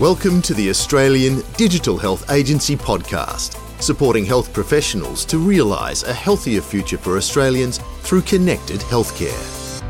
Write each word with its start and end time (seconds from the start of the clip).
Welcome 0.00 0.42
to 0.42 0.54
the 0.54 0.70
Australian 0.70 1.40
Digital 1.56 1.96
Health 1.96 2.28
Agency 2.32 2.74
podcast, 2.74 3.56
supporting 3.80 4.24
health 4.24 4.52
professionals 4.52 5.24
to 5.26 5.38
realise 5.38 6.02
a 6.02 6.12
healthier 6.12 6.60
future 6.60 6.98
for 6.98 7.16
Australians 7.16 7.78
through 8.00 8.22
connected 8.22 8.80
healthcare. 8.80 9.80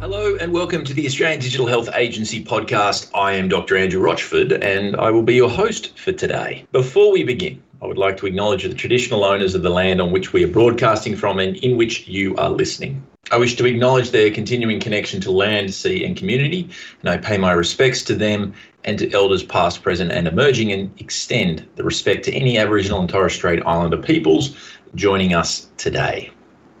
Hello 0.00 0.34
and 0.40 0.52
welcome 0.52 0.82
to 0.84 0.92
the 0.92 1.06
Australian 1.06 1.40
Digital 1.40 1.68
Health 1.68 1.88
Agency 1.94 2.42
podcast. 2.44 3.12
I 3.14 3.34
am 3.34 3.48
Dr. 3.48 3.76
Andrew 3.76 4.00
Rochford 4.00 4.54
and 4.54 4.96
I 4.96 5.12
will 5.12 5.22
be 5.22 5.36
your 5.36 5.48
host 5.48 5.96
for 5.96 6.10
today. 6.10 6.66
Before 6.72 7.12
we 7.12 7.22
begin, 7.22 7.62
I 7.80 7.86
would 7.86 7.96
like 7.96 8.16
to 8.16 8.26
acknowledge 8.26 8.64
the 8.64 8.74
traditional 8.74 9.24
owners 9.24 9.54
of 9.54 9.62
the 9.62 9.70
land 9.70 10.00
on 10.00 10.10
which 10.10 10.32
we 10.32 10.42
are 10.42 10.48
broadcasting 10.48 11.14
from 11.14 11.38
and 11.38 11.56
in 11.58 11.76
which 11.76 12.08
you 12.08 12.34
are 12.38 12.50
listening. 12.50 13.06
I 13.30 13.36
wish 13.36 13.56
to 13.56 13.66
acknowledge 13.66 14.10
their 14.10 14.30
continuing 14.30 14.80
connection 14.80 15.20
to 15.20 15.30
land, 15.30 15.72
sea, 15.74 16.02
and 16.04 16.16
community, 16.16 16.70
and 17.02 17.10
I 17.10 17.18
pay 17.18 17.36
my 17.36 17.52
respects 17.52 18.02
to 18.04 18.14
them 18.14 18.54
and 18.88 18.98
to 18.98 19.12
elders 19.12 19.42
past, 19.42 19.82
present, 19.82 20.10
and 20.10 20.26
emerging, 20.26 20.72
and 20.72 20.90
extend 20.98 21.68
the 21.76 21.84
respect 21.84 22.24
to 22.24 22.32
any 22.34 22.56
Aboriginal 22.56 23.00
and 23.00 23.08
Torres 23.08 23.34
Strait 23.34 23.62
Islander 23.66 23.98
peoples 23.98 24.56
joining 24.94 25.34
us 25.34 25.68
today. 25.76 26.30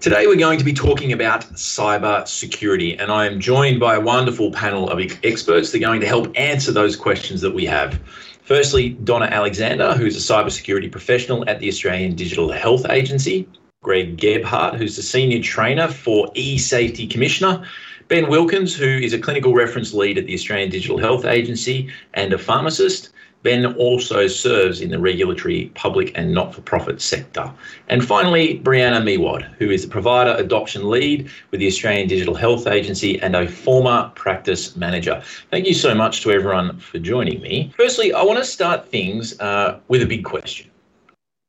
Today, 0.00 0.26
we're 0.26 0.36
going 0.36 0.58
to 0.58 0.64
be 0.64 0.72
talking 0.72 1.12
about 1.12 1.42
cyber 1.52 2.26
security, 2.26 2.98
and 2.98 3.12
I 3.12 3.26
am 3.26 3.40
joined 3.40 3.78
by 3.78 3.96
a 3.96 4.00
wonderful 4.00 4.50
panel 4.52 4.88
of 4.88 5.00
experts 5.22 5.70
that 5.70 5.78
are 5.78 5.86
going 5.86 6.00
to 6.00 6.06
help 6.06 6.32
answer 6.34 6.72
those 6.72 6.96
questions 6.96 7.42
that 7.42 7.52
we 7.52 7.66
have. 7.66 8.00
Firstly, 8.42 8.90
Donna 9.04 9.26
Alexander, 9.26 9.92
who's 9.92 10.16
a 10.16 10.32
cybersecurity 10.32 10.90
professional 10.90 11.46
at 11.46 11.60
the 11.60 11.68
Australian 11.68 12.14
Digital 12.14 12.50
Health 12.50 12.88
Agency. 12.88 13.46
Greg 13.82 14.16
Gebhardt, 14.16 14.76
who's 14.76 14.96
the 14.96 15.02
senior 15.02 15.42
trainer 15.42 15.88
for 15.88 16.30
e-safety 16.34 17.06
commissioner. 17.06 17.64
Ben 18.08 18.30
Wilkins, 18.30 18.74
who 18.74 18.86
is 18.86 19.12
a 19.12 19.18
clinical 19.18 19.52
reference 19.52 19.92
lead 19.92 20.16
at 20.16 20.24
the 20.24 20.32
Australian 20.32 20.70
Digital 20.70 20.96
Health 20.96 21.26
Agency 21.26 21.90
and 22.14 22.32
a 22.32 22.38
pharmacist. 22.38 23.10
Ben 23.42 23.66
also 23.74 24.26
serves 24.26 24.80
in 24.80 24.88
the 24.88 24.98
regulatory, 24.98 25.70
public, 25.74 26.12
and 26.14 26.32
not 26.32 26.54
for 26.54 26.62
profit 26.62 27.02
sector. 27.02 27.52
And 27.88 28.02
finally, 28.02 28.60
Brianna 28.60 29.02
Mewad, 29.02 29.42
who 29.58 29.70
is 29.70 29.82
the 29.82 29.88
provider 29.88 30.34
adoption 30.42 30.88
lead 30.88 31.30
with 31.50 31.60
the 31.60 31.66
Australian 31.66 32.08
Digital 32.08 32.34
Health 32.34 32.66
Agency 32.66 33.20
and 33.20 33.36
a 33.36 33.46
former 33.46 34.10
practice 34.14 34.74
manager. 34.74 35.22
Thank 35.50 35.66
you 35.66 35.74
so 35.74 35.94
much 35.94 36.22
to 36.22 36.32
everyone 36.32 36.80
for 36.80 36.98
joining 36.98 37.42
me. 37.42 37.74
Firstly, 37.76 38.14
I 38.14 38.22
want 38.22 38.38
to 38.38 38.44
start 38.44 38.88
things 38.88 39.38
uh, 39.38 39.80
with 39.88 40.00
a 40.00 40.06
big 40.06 40.24
question 40.24 40.70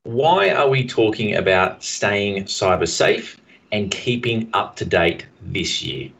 Why 0.02 0.50
are 0.50 0.68
we 0.68 0.86
talking 0.86 1.36
about 1.36 1.82
staying 1.82 2.44
cyber 2.44 2.86
safe 2.86 3.40
and 3.72 3.90
keeping 3.90 4.50
up 4.52 4.76
to 4.76 4.84
date 4.84 5.24
this 5.40 5.82
year? 5.82 6.10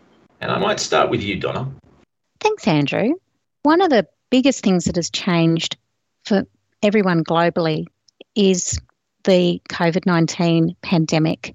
And 0.40 0.50
I 0.50 0.58
might 0.58 0.80
start 0.80 1.10
with 1.10 1.22
you, 1.22 1.36
Donna. 1.36 1.70
Thanks, 2.40 2.66
Andrew. 2.66 3.14
One 3.62 3.82
of 3.82 3.90
the 3.90 4.06
biggest 4.30 4.64
things 4.64 4.86
that 4.86 4.96
has 4.96 5.10
changed 5.10 5.76
for 6.24 6.46
everyone 6.82 7.24
globally 7.24 7.86
is 8.34 8.80
the 9.24 9.60
COVID 9.68 10.06
19 10.06 10.76
pandemic. 10.82 11.54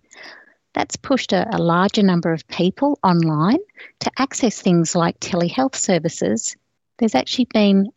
That's 0.73 0.97
pushed 0.97 1.33
a, 1.33 1.47
a, 1.55 1.57
larger 1.57 2.03
number 2.03 2.33
of 2.33 2.47
people 2.47 2.99
online 3.01 3.59
to 4.01 4.11
access 4.17 4.61
things 4.61 4.93
like 4.93 5.19
telehealth 5.19 5.75
services. 5.75 6.55
There's 6.99 7.15
actually 7.15 7.45
been 7.45 7.91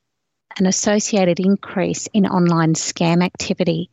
an 0.59 0.67
associated 0.67 1.41
increase 1.41 2.07
in 2.15 2.27
online 2.27 2.75
scam 2.75 3.23
activity. 3.23 3.91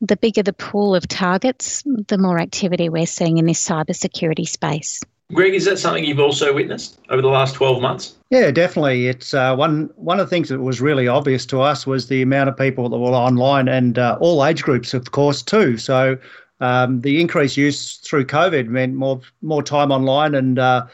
The 0.00 0.16
bigger 0.16 0.42
the 0.42 0.52
pool 0.52 0.94
of 0.94 1.06
targets, 1.06 1.82
the 1.84 2.18
more 2.18 2.38
activity 2.38 2.88
we're 2.88 3.06
seeing 3.06 3.38
in 3.38 3.46
this 3.46 3.64
cybersecurity 3.64 4.48
space. 4.48 5.00
Greg, 5.34 5.54
is 5.54 5.66
that 5.66 5.78
something 5.78 6.04
you've 6.04 6.20
also 6.20 6.54
witnessed 6.54 6.98
over 7.10 7.20
the 7.20 7.28
last 7.28 7.54
12 7.54 7.82
months? 7.82 8.16
Yeah, 8.30 8.50
definitely. 8.50 9.08
It's 9.08 9.34
uh, 9.34 9.54
one 9.54 9.90
one 9.96 10.18
of 10.18 10.26
the 10.26 10.30
things 10.30 10.48
that 10.48 10.60
was 10.60 10.80
really 10.80 11.06
obvious 11.06 11.44
to 11.46 11.60
us 11.60 11.86
was 11.86 12.08
the 12.08 12.22
amount 12.22 12.48
of 12.48 12.56
people 12.56 12.88
that 12.88 12.96
were 12.96 13.10
online 13.10 13.68
and 13.68 13.98
uh, 13.98 14.16
all 14.20 14.42
age 14.44 14.62
groups, 14.62 14.94
of 14.94 15.10
course, 15.10 15.42
too. 15.42 15.76
So 15.76 16.16
um, 16.60 17.02
the 17.02 17.20
increased 17.20 17.58
use 17.58 17.98
through 17.98 18.24
COVID 18.24 18.68
meant 18.68 18.94
more 18.94 19.20
more 19.42 19.62
time 19.62 19.92
online 19.92 20.34
and. 20.34 20.58
Uh, 20.58 20.86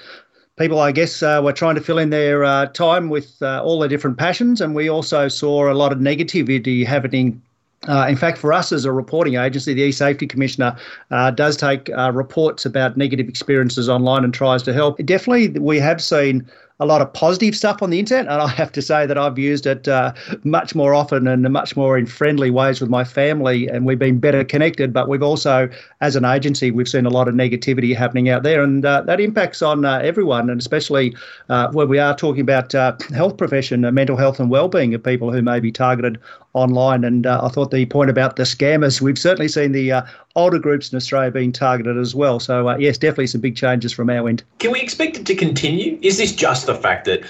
people, 0.57 0.79
I 0.79 0.93
guess, 0.93 1.21
uh, 1.21 1.41
were 1.43 1.53
trying 1.53 1.75
to 1.75 1.81
fill 1.81 1.99
in 1.99 2.11
their 2.11 2.45
uh, 2.45 2.67
time 2.67 3.09
with 3.09 3.43
uh, 3.43 3.61
all 3.65 3.81
their 3.81 3.89
different 3.89 4.19
passions, 4.19 4.61
and 4.61 4.73
we 4.73 4.89
also 4.89 5.27
saw 5.27 5.69
a 5.69 5.75
lot 5.75 5.91
of 5.91 5.99
negativity 5.99 6.87
happening 6.87 7.43
uh, 7.89 8.07
in 8.09 8.17
fact, 8.17 8.39
for 8.39 8.53
us 8.53 8.73
as 8.73 8.85
a 8.85 8.93
reporting 8.93 9.37
agency, 9.37 9.75
the 9.75 9.83
e-safety 9.83 10.27
commissioner 10.27 10.77
uh, 11.11 11.31
does 11.31 11.57
take 11.57 11.91
uh, 11.91 12.11
reports 12.13 12.65
about 12.65 12.97
negative 12.97 13.29
experiences 13.29 13.89
online 13.89 14.25
and 14.25 14.35
tries 14.35 14.63
to 14.63 14.73
help. 14.73 15.05
Definitely, 15.05 15.61
we 15.61 15.79
have 15.79 16.03
seen 16.03 16.47
a 16.81 16.87
lot 16.87 17.01
of 17.01 17.13
positive 17.13 17.55
stuff 17.55 17.83
on 17.83 17.91
the 17.91 18.01
internet, 18.01 18.27
and 18.27 18.43
I 18.43 18.49
have 18.49 18.73
to 18.73 18.83
say 18.83 19.07
that 19.07 19.17
I've 19.17 19.39
used 19.39 19.65
it 19.65 19.87
uh, 19.87 20.13
much 20.43 20.75
more 20.75 20.93
often 20.93 21.29
and 21.29 21.49
much 21.53 21.77
more 21.77 21.97
in 21.97 22.05
friendly 22.05 22.51
ways 22.51 22.81
with 22.81 22.91
my 22.91 23.05
family, 23.05 23.69
and 23.69 23.87
we've 23.87 23.99
been 23.99 24.19
better 24.19 24.43
connected. 24.43 24.93
But 24.93 25.09
we've 25.09 25.23
also, 25.23 25.69
as 26.01 26.17
an 26.17 26.25
agency, 26.25 26.73
we've 26.73 26.89
seen 26.89 27.07
a 27.07 27.11
lot 27.11 27.29
of 27.29 27.35
negativity 27.35 27.95
happening 27.95 28.29
out 28.29 28.43
there, 28.43 28.63
and 28.63 28.85
uh, 28.85 29.03
that 29.03 29.21
impacts 29.21 29.63
on 29.63 29.85
uh, 29.85 29.99
everyone, 29.99 30.51
and 30.51 30.61
especially 30.61 31.15
when 31.47 31.89
we 31.89 32.01
are 32.01 32.17
talking 32.17 32.41
about 32.41 32.73
health 32.73 33.37
profession, 33.37 33.83
mental 33.95 34.17
health 34.17 34.41
and 34.41 34.51
well-being 34.51 34.95
of 34.95 35.03
people 35.03 35.33
who 35.33 35.43
may 35.43 35.61
be 35.61 35.71
targeted 35.71 36.19
online. 36.55 37.05
And 37.05 37.27
uh, 37.27 37.41
I 37.43 37.49
thought 37.49 37.71
the 37.71 37.85
point 37.87 38.11
about 38.11 38.37
the 38.37 38.45
scammers, 38.45 39.01
we've 39.01 39.19
certainly 39.19 39.49
seen 39.49 39.73
the 39.73 40.05
older 40.37 40.59
groups 40.59 40.93
in 40.93 40.97
Australia 40.97 41.31
being 41.31 41.53
targeted 41.53 41.99
as 41.99 42.15
well. 42.15 42.41
So, 42.41 42.69
uh, 42.69 42.77
yes, 42.79 42.99
definitely 42.99 43.29
some 43.29 43.41
big 43.41 43.57
changes 43.57 43.93
from 43.93 44.11
our 44.11 44.29
end. 44.29 44.43
Can 44.59 44.73
we 44.73 44.81
expect 44.81 45.19
it 45.19 45.27
to 45.27 45.35
continue? 45.35 45.99
Is 46.03 46.19
this 46.19 46.33
just 46.33 46.67
the 46.67 46.75
fact 46.75 47.05
that 47.05 47.25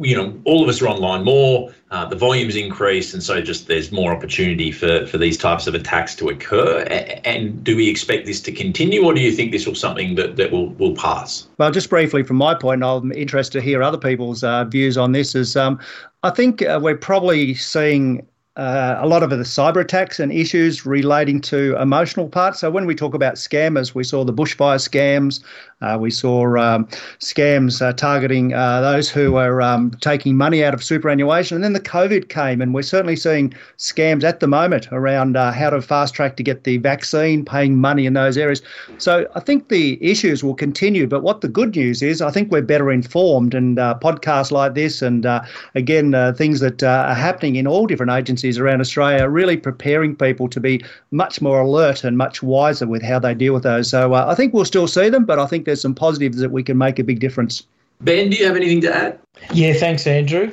you 0.00 0.14
know 0.14 0.38
all 0.44 0.62
of 0.62 0.68
us 0.68 0.82
are 0.82 0.88
online 0.88 1.24
more 1.24 1.72
uh, 1.90 2.04
the 2.04 2.16
volumes 2.16 2.56
increase 2.56 3.14
and 3.14 3.22
so 3.22 3.40
just 3.40 3.68
there's 3.68 3.90
more 3.90 4.12
opportunity 4.12 4.70
for 4.70 5.06
for 5.06 5.16
these 5.16 5.38
types 5.38 5.66
of 5.66 5.74
attacks 5.74 6.14
to 6.14 6.28
occur 6.28 6.80
and 7.24 7.64
do 7.64 7.74
we 7.74 7.88
expect 7.88 8.26
this 8.26 8.40
to 8.40 8.52
continue 8.52 9.02
or 9.02 9.14
do 9.14 9.20
you 9.20 9.32
think 9.32 9.50
this 9.50 9.66
will 9.66 9.74
something 9.74 10.14
that, 10.14 10.36
that 10.36 10.52
will 10.52 10.68
will 10.74 10.94
pass 10.94 11.48
well 11.56 11.70
just 11.70 11.88
briefly 11.88 12.22
from 12.22 12.36
my 12.36 12.54
point 12.54 12.84
i'm 12.84 13.12
interested 13.12 13.52
to 13.58 13.62
hear 13.62 13.82
other 13.82 13.98
people's 13.98 14.44
uh, 14.44 14.64
views 14.64 14.98
on 14.98 15.12
this 15.12 15.34
is 15.34 15.56
um, 15.56 15.80
i 16.22 16.28
think 16.28 16.60
uh, 16.62 16.78
we're 16.82 16.96
probably 16.96 17.54
seeing 17.54 18.26
uh, 18.56 18.98
a 18.98 19.06
lot 19.06 19.22
of 19.22 19.30
the 19.30 19.36
cyber 19.36 19.80
attacks 19.80 20.20
and 20.20 20.30
issues 20.30 20.84
relating 20.84 21.40
to 21.40 21.74
emotional 21.80 22.28
parts. 22.28 22.60
So 22.60 22.70
when 22.70 22.84
we 22.84 22.94
talk 22.94 23.14
about 23.14 23.34
scammers, 23.34 23.94
we 23.94 24.04
saw 24.04 24.24
the 24.24 24.32
bushfire 24.32 24.76
scams, 24.76 25.42
uh, 25.80 25.96
we 25.98 26.10
saw 26.10 26.44
um, 26.58 26.86
scams 27.18 27.80
uh, 27.80 27.92
targeting 27.94 28.52
uh, 28.52 28.82
those 28.82 29.08
who 29.08 29.36
are 29.36 29.62
um, 29.62 29.90
taking 30.00 30.36
money 30.36 30.62
out 30.62 30.74
of 30.74 30.84
superannuation. 30.84 31.56
And 31.56 31.64
then 31.64 31.72
the 31.72 31.80
COVID 31.80 32.28
came, 32.28 32.60
and 32.60 32.74
we're 32.74 32.82
certainly 32.82 33.16
seeing 33.16 33.54
scams 33.78 34.22
at 34.22 34.40
the 34.40 34.46
moment 34.46 34.86
around 34.92 35.36
uh, 35.36 35.50
how 35.50 35.70
to 35.70 35.80
fast 35.80 36.14
track 36.14 36.36
to 36.36 36.42
get 36.42 36.64
the 36.64 36.76
vaccine, 36.76 37.44
paying 37.44 37.76
money 37.76 38.04
in 38.04 38.12
those 38.12 38.36
areas. 38.36 38.60
So 38.98 39.26
I 39.34 39.40
think 39.40 39.70
the 39.70 39.98
issues 40.04 40.44
will 40.44 40.54
continue. 40.54 41.06
But 41.06 41.22
what 41.22 41.40
the 41.40 41.48
good 41.48 41.74
news 41.74 42.02
is, 42.02 42.20
I 42.20 42.30
think 42.30 42.52
we're 42.52 42.62
better 42.62 42.92
informed, 42.92 43.54
and 43.54 43.78
uh, 43.78 43.98
podcasts 44.00 44.52
like 44.52 44.74
this, 44.74 45.00
and 45.00 45.26
again, 45.74 46.12
things 46.34 46.60
that 46.60 46.82
are 46.82 47.14
happening 47.14 47.56
in 47.56 47.66
all 47.66 47.86
different 47.86 48.12
agencies 48.12 48.41
around 48.44 48.80
Australia 48.80 49.24
are 49.24 49.30
really 49.30 49.56
preparing 49.56 50.16
people 50.16 50.48
to 50.48 50.60
be 50.60 50.84
much 51.10 51.40
more 51.40 51.60
alert 51.60 52.04
and 52.04 52.16
much 52.16 52.42
wiser 52.42 52.86
with 52.86 53.02
how 53.02 53.18
they 53.18 53.34
deal 53.34 53.54
with 53.54 53.62
those. 53.62 53.88
So 53.88 54.14
I 54.14 54.34
think 54.34 54.52
we'll 54.52 54.64
still 54.64 54.88
see 54.88 55.08
them, 55.08 55.24
but 55.24 55.38
I 55.38 55.46
think 55.46 55.64
there's 55.64 55.80
some 55.80 55.94
positives 55.94 56.38
that 56.38 56.50
we 56.50 56.62
can 56.62 56.78
make 56.78 56.98
a 56.98 57.04
big 57.04 57.20
difference. 57.20 57.64
Ben, 58.00 58.30
do 58.30 58.36
you 58.36 58.46
have 58.46 58.56
anything 58.56 58.80
to 58.82 58.94
add? 58.94 59.18
Yeah, 59.52 59.74
thanks, 59.74 60.06
Andrew. 60.06 60.52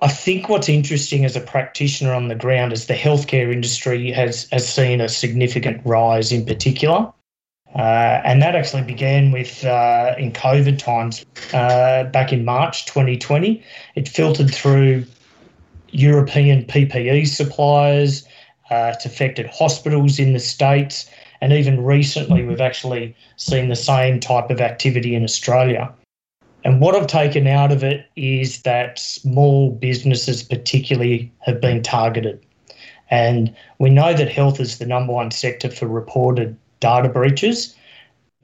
I 0.00 0.08
think 0.08 0.48
what's 0.48 0.68
interesting 0.68 1.24
as 1.24 1.34
a 1.34 1.40
practitioner 1.40 2.12
on 2.12 2.28
the 2.28 2.34
ground 2.34 2.72
is 2.72 2.86
the 2.86 2.94
healthcare 2.94 3.52
industry 3.52 4.10
has, 4.12 4.48
has 4.52 4.68
seen 4.68 5.00
a 5.00 5.08
significant 5.08 5.80
rise 5.84 6.30
in 6.30 6.44
particular. 6.44 7.12
Uh, 7.74 8.20
and 8.24 8.40
that 8.40 8.54
actually 8.54 8.82
began 8.82 9.32
with 9.32 9.64
uh, 9.64 10.14
in 10.16 10.30
COVID 10.32 10.78
times 10.78 11.26
uh, 11.52 12.04
back 12.04 12.32
in 12.32 12.44
March 12.44 12.86
2020. 12.86 13.62
It 13.96 14.08
filtered 14.08 14.54
through 14.54 15.04
European 15.94 16.64
PPE 16.64 17.26
suppliers, 17.28 18.26
uh, 18.70 18.92
it 18.94 19.06
affected 19.06 19.46
hospitals 19.46 20.18
in 20.18 20.32
the 20.32 20.40
States, 20.40 21.08
and 21.40 21.52
even 21.52 21.84
recently, 21.84 22.42
we've 22.44 22.60
actually 22.60 23.14
seen 23.36 23.68
the 23.68 23.76
same 23.76 24.18
type 24.18 24.50
of 24.50 24.60
activity 24.60 25.14
in 25.14 25.22
Australia. 25.22 25.92
And 26.64 26.80
what 26.80 26.96
I've 26.96 27.06
taken 27.06 27.46
out 27.46 27.70
of 27.70 27.84
it 27.84 28.06
is 28.16 28.62
that 28.62 28.98
small 28.98 29.70
businesses, 29.70 30.42
particularly, 30.42 31.30
have 31.40 31.60
been 31.60 31.82
targeted. 31.82 32.44
And 33.10 33.54
we 33.78 33.90
know 33.90 34.14
that 34.14 34.32
health 34.32 34.58
is 34.58 34.78
the 34.78 34.86
number 34.86 35.12
one 35.12 35.30
sector 35.30 35.70
for 35.70 35.86
reported 35.86 36.56
data 36.80 37.08
breaches. 37.08 37.76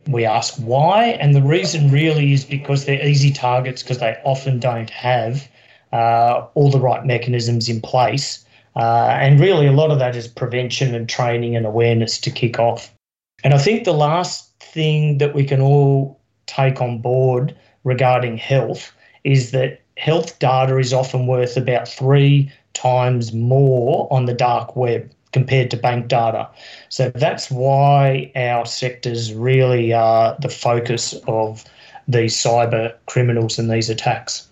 We 0.07 0.25
ask 0.25 0.55
why, 0.57 1.05
and 1.21 1.35
the 1.35 1.43
reason 1.43 1.91
really 1.91 2.33
is 2.33 2.45
because 2.45 2.85
they're 2.85 3.07
easy 3.07 3.33
targets 3.33 3.83
because 3.83 3.99
they 3.99 4.17
often 4.25 4.61
don't 4.61 4.91
have 4.91 5.49
uh, 5.93 6.47
all 6.55 6.71
the 6.71 6.81
right 6.81 7.05
mechanisms 7.05 7.69
in 7.69 7.81
place 7.81 8.45
uh, 8.77 9.17
and 9.21 9.41
really, 9.41 9.67
a 9.67 9.73
lot 9.73 9.91
of 9.91 9.99
that 9.99 10.15
is 10.15 10.29
prevention 10.29 10.95
and 10.95 11.09
training 11.09 11.57
and 11.57 11.67
awareness 11.67 12.19
to 12.21 12.31
kick 12.31 12.59
off. 12.59 12.95
And 13.43 13.55
I 13.55 13.59
think 13.59 13.85
the 13.85 13.93
last 13.93 14.53
thing 14.61 15.19
that 15.19 15.35
we 15.35 15.45
can 15.45 15.61
all 15.61 16.21
take 16.47 16.81
on 16.81 16.99
board 16.99 17.57
regarding 17.85 18.37
health 18.37 18.93
is 19.25 19.51
that 19.51 19.81
health 19.97 20.39
data 20.39 20.79
is 20.79 20.93
often 20.93 21.27
worth 21.27 21.57
about 21.57 21.89
three 21.89 22.51
times 22.73 23.33
more 23.33 24.09
on 24.13 24.27
the 24.27 24.35
dark 24.35 24.77
web 24.77 25.11
compared 25.33 25.71
to 25.71 25.77
bank 25.77 26.09
data. 26.09 26.49
So 26.89 27.11
that's 27.11 27.51
why 27.51 28.31
our 28.37 28.67
sectors 28.67 29.33
really 29.33 29.93
are 29.93 30.37
the 30.41 30.49
focus 30.49 31.15
of 31.27 31.65
these 32.09 32.35
cyber 32.35 32.95
criminals 33.07 33.59
and 33.59 33.71
these 33.71 33.91
attacks. 33.91 34.50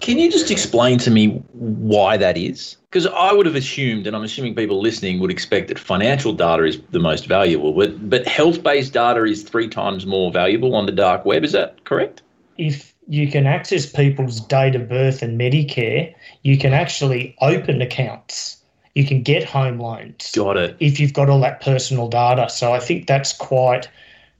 Can 0.00 0.18
you 0.18 0.30
just 0.30 0.50
explain 0.50 0.98
to 0.98 1.10
me 1.10 1.42
why 1.52 2.16
that 2.16 2.36
is? 2.36 2.76
Because 2.90 3.06
I 3.06 3.32
would 3.32 3.46
have 3.46 3.56
assumed, 3.56 4.06
and 4.06 4.14
I'm 4.14 4.22
assuming 4.22 4.54
people 4.54 4.80
listening 4.80 5.20
would 5.20 5.30
expect 5.30 5.68
that 5.68 5.78
financial 5.78 6.32
data 6.32 6.64
is 6.64 6.80
the 6.90 6.98
most 6.98 7.26
valuable, 7.26 7.72
but, 7.72 8.08
but 8.08 8.26
health 8.26 8.62
based 8.62 8.92
data 8.92 9.24
is 9.24 9.42
three 9.42 9.68
times 9.68 10.06
more 10.06 10.30
valuable 10.30 10.74
on 10.74 10.86
the 10.86 10.92
dark 10.92 11.24
web. 11.24 11.44
Is 11.44 11.52
that 11.52 11.84
correct? 11.84 12.22
If 12.58 12.94
you 13.08 13.30
can 13.30 13.46
access 13.46 13.86
people's 13.86 14.40
date 14.40 14.74
of 14.74 14.88
birth 14.88 15.22
and 15.22 15.38
Medicare, 15.38 16.14
you 16.42 16.58
can 16.58 16.72
actually 16.72 17.36
open 17.40 17.80
accounts. 17.82 18.58
You 18.94 19.04
can 19.06 19.22
get 19.22 19.44
home 19.44 19.78
loans. 19.78 20.32
Got 20.34 20.56
it. 20.56 20.76
If 20.80 20.98
you've 20.98 21.12
got 21.12 21.28
all 21.28 21.40
that 21.40 21.60
personal 21.60 22.08
data. 22.08 22.48
So 22.48 22.72
I 22.72 22.80
think 22.80 23.06
that's 23.06 23.32
quite 23.32 23.88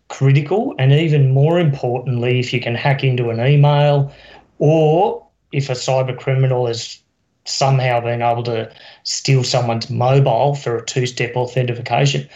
critical. 0.08 0.74
And 0.78 0.92
even 0.92 1.32
more 1.32 1.60
importantly, 1.60 2.40
if 2.40 2.52
you 2.52 2.60
can 2.60 2.74
hack 2.74 3.04
into 3.04 3.28
an 3.28 3.38
email 3.38 4.12
or 4.58 5.25
if 5.52 5.68
a 5.68 5.74
cyber 5.74 6.16
criminal 6.16 6.66
has 6.66 6.98
somehow 7.44 8.00
been 8.00 8.22
able 8.22 8.42
to 8.42 8.70
steal 9.04 9.44
someone's 9.44 9.88
mobile 9.88 10.54
for 10.54 10.76
a 10.76 10.84
two 10.84 11.06
step 11.06 11.36
authentication, 11.36 12.28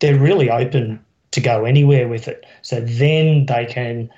they're 0.00 0.18
really 0.18 0.50
open 0.50 1.04
to 1.30 1.40
go 1.40 1.64
anywhere 1.64 2.08
with 2.08 2.28
it. 2.28 2.44
So 2.62 2.80
then 2.80 3.46
they 3.46 3.66
can 3.66 4.10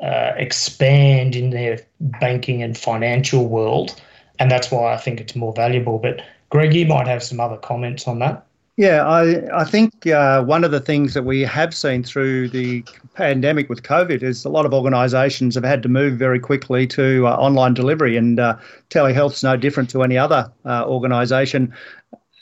uh, 0.00 0.32
expand 0.36 1.34
in 1.34 1.50
their 1.50 1.80
banking 2.00 2.62
and 2.62 2.76
financial 2.76 3.48
world. 3.48 4.00
And 4.38 4.50
that's 4.50 4.70
why 4.70 4.92
I 4.92 4.96
think 4.96 5.20
it's 5.20 5.36
more 5.36 5.52
valuable. 5.52 5.98
But 5.98 6.22
Greg, 6.50 6.74
you 6.74 6.86
might 6.86 7.06
have 7.06 7.22
some 7.22 7.40
other 7.40 7.56
comments 7.56 8.06
on 8.06 8.18
that. 8.18 8.46
Yeah, 8.78 9.06
I, 9.06 9.60
I 9.60 9.64
think 9.64 10.06
uh, 10.06 10.42
one 10.44 10.64
of 10.64 10.70
the 10.70 10.80
things 10.80 11.12
that 11.12 11.24
we 11.24 11.42
have 11.42 11.74
seen 11.74 12.02
through 12.02 12.48
the 12.48 12.82
pandemic 13.14 13.68
with 13.68 13.82
COVID 13.82 14.22
is 14.22 14.46
a 14.46 14.48
lot 14.48 14.64
of 14.64 14.72
organisations 14.72 15.54
have 15.56 15.64
had 15.64 15.82
to 15.82 15.90
move 15.90 16.18
very 16.18 16.40
quickly 16.40 16.86
to 16.88 17.26
uh, 17.26 17.36
online 17.36 17.74
delivery, 17.74 18.16
and 18.16 18.40
uh, 18.40 18.56
telehealth's 18.88 19.42
no 19.42 19.58
different 19.58 19.90
to 19.90 20.02
any 20.02 20.16
other 20.16 20.50
uh, 20.64 20.86
organisation. 20.86 21.72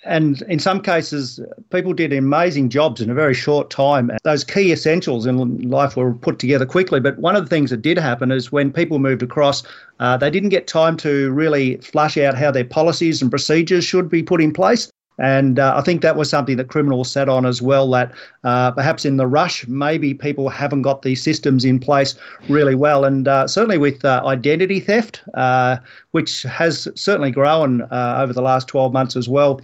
And 0.05 0.41
in 0.43 0.61
some 0.61 0.81
cases, 0.81 1.41
people 1.71 1.93
did 1.93 2.12
amazing 2.12 2.71
jobs 2.71 3.00
in 3.00 3.11
a 3.11 3.15
very 3.15 3.35
short 3.35 3.69
time. 3.69 4.11
Those 4.23 4.44
key 4.44 4.73
essentials 4.73 5.26
in 5.26 5.69
life 5.69 5.97
were 5.97 6.15
put 6.15 6.38
together 6.38 6.65
quickly. 6.65 7.00
But 7.00 7.19
one 7.19 7.37
of 7.37 7.43
the 7.43 7.50
things 7.50 7.71
that 7.71 7.83
did 7.83 7.99
happen 7.99 8.31
is 8.31 8.50
when 8.50 8.73
people 8.73 8.99
moved 8.99 9.23
across, 9.23 9.62
uh, 9.99 10.17
they 10.17 10.31
didn't 10.31 10.49
get 10.50 10.67
time 10.69 10.97
to 10.99 11.31
really 11.33 11.76
flush 11.79 12.17
out 12.17 12.38
how 12.38 12.50
their 12.50 12.65
policies 12.65 13.21
and 13.21 13.31
procedures 13.31 13.85
should 13.85 14.09
be 14.09 14.23
put 14.23 14.41
in 14.41 14.53
place. 14.53 14.91
And 15.20 15.58
uh, 15.58 15.75
I 15.76 15.82
think 15.82 16.00
that 16.00 16.17
was 16.17 16.31
something 16.31 16.56
that 16.56 16.69
criminals 16.69 17.11
sat 17.11 17.28
on 17.28 17.44
as 17.44 17.61
well. 17.61 17.88
That 17.90 18.12
uh, 18.43 18.70
perhaps 18.72 19.05
in 19.05 19.19
the 19.19 19.26
rush, 19.26 19.67
maybe 19.69 20.14
people 20.14 20.49
haven't 20.49 20.82
got 20.82 21.02
these 21.02 21.22
systems 21.22 21.64
in 21.64 21.78
place 21.78 22.14
really 22.49 22.75
well. 22.75 23.05
And 23.05 23.28
uh, 23.28 23.46
certainly 23.46 23.78
with 23.78 24.05
uh, 24.05 24.22
identity 24.25 24.81
theft, 24.81 25.22
uh, 25.34 25.76
which 26.12 26.43
has 26.44 26.88
certainly 26.94 27.31
grown 27.31 27.82
uh, 27.82 28.19
over 28.19 28.32
the 28.32 28.43
last 28.43 28.67
12 28.69 28.93
months 28.93 29.14
as 29.14 29.28
well, 29.28 29.61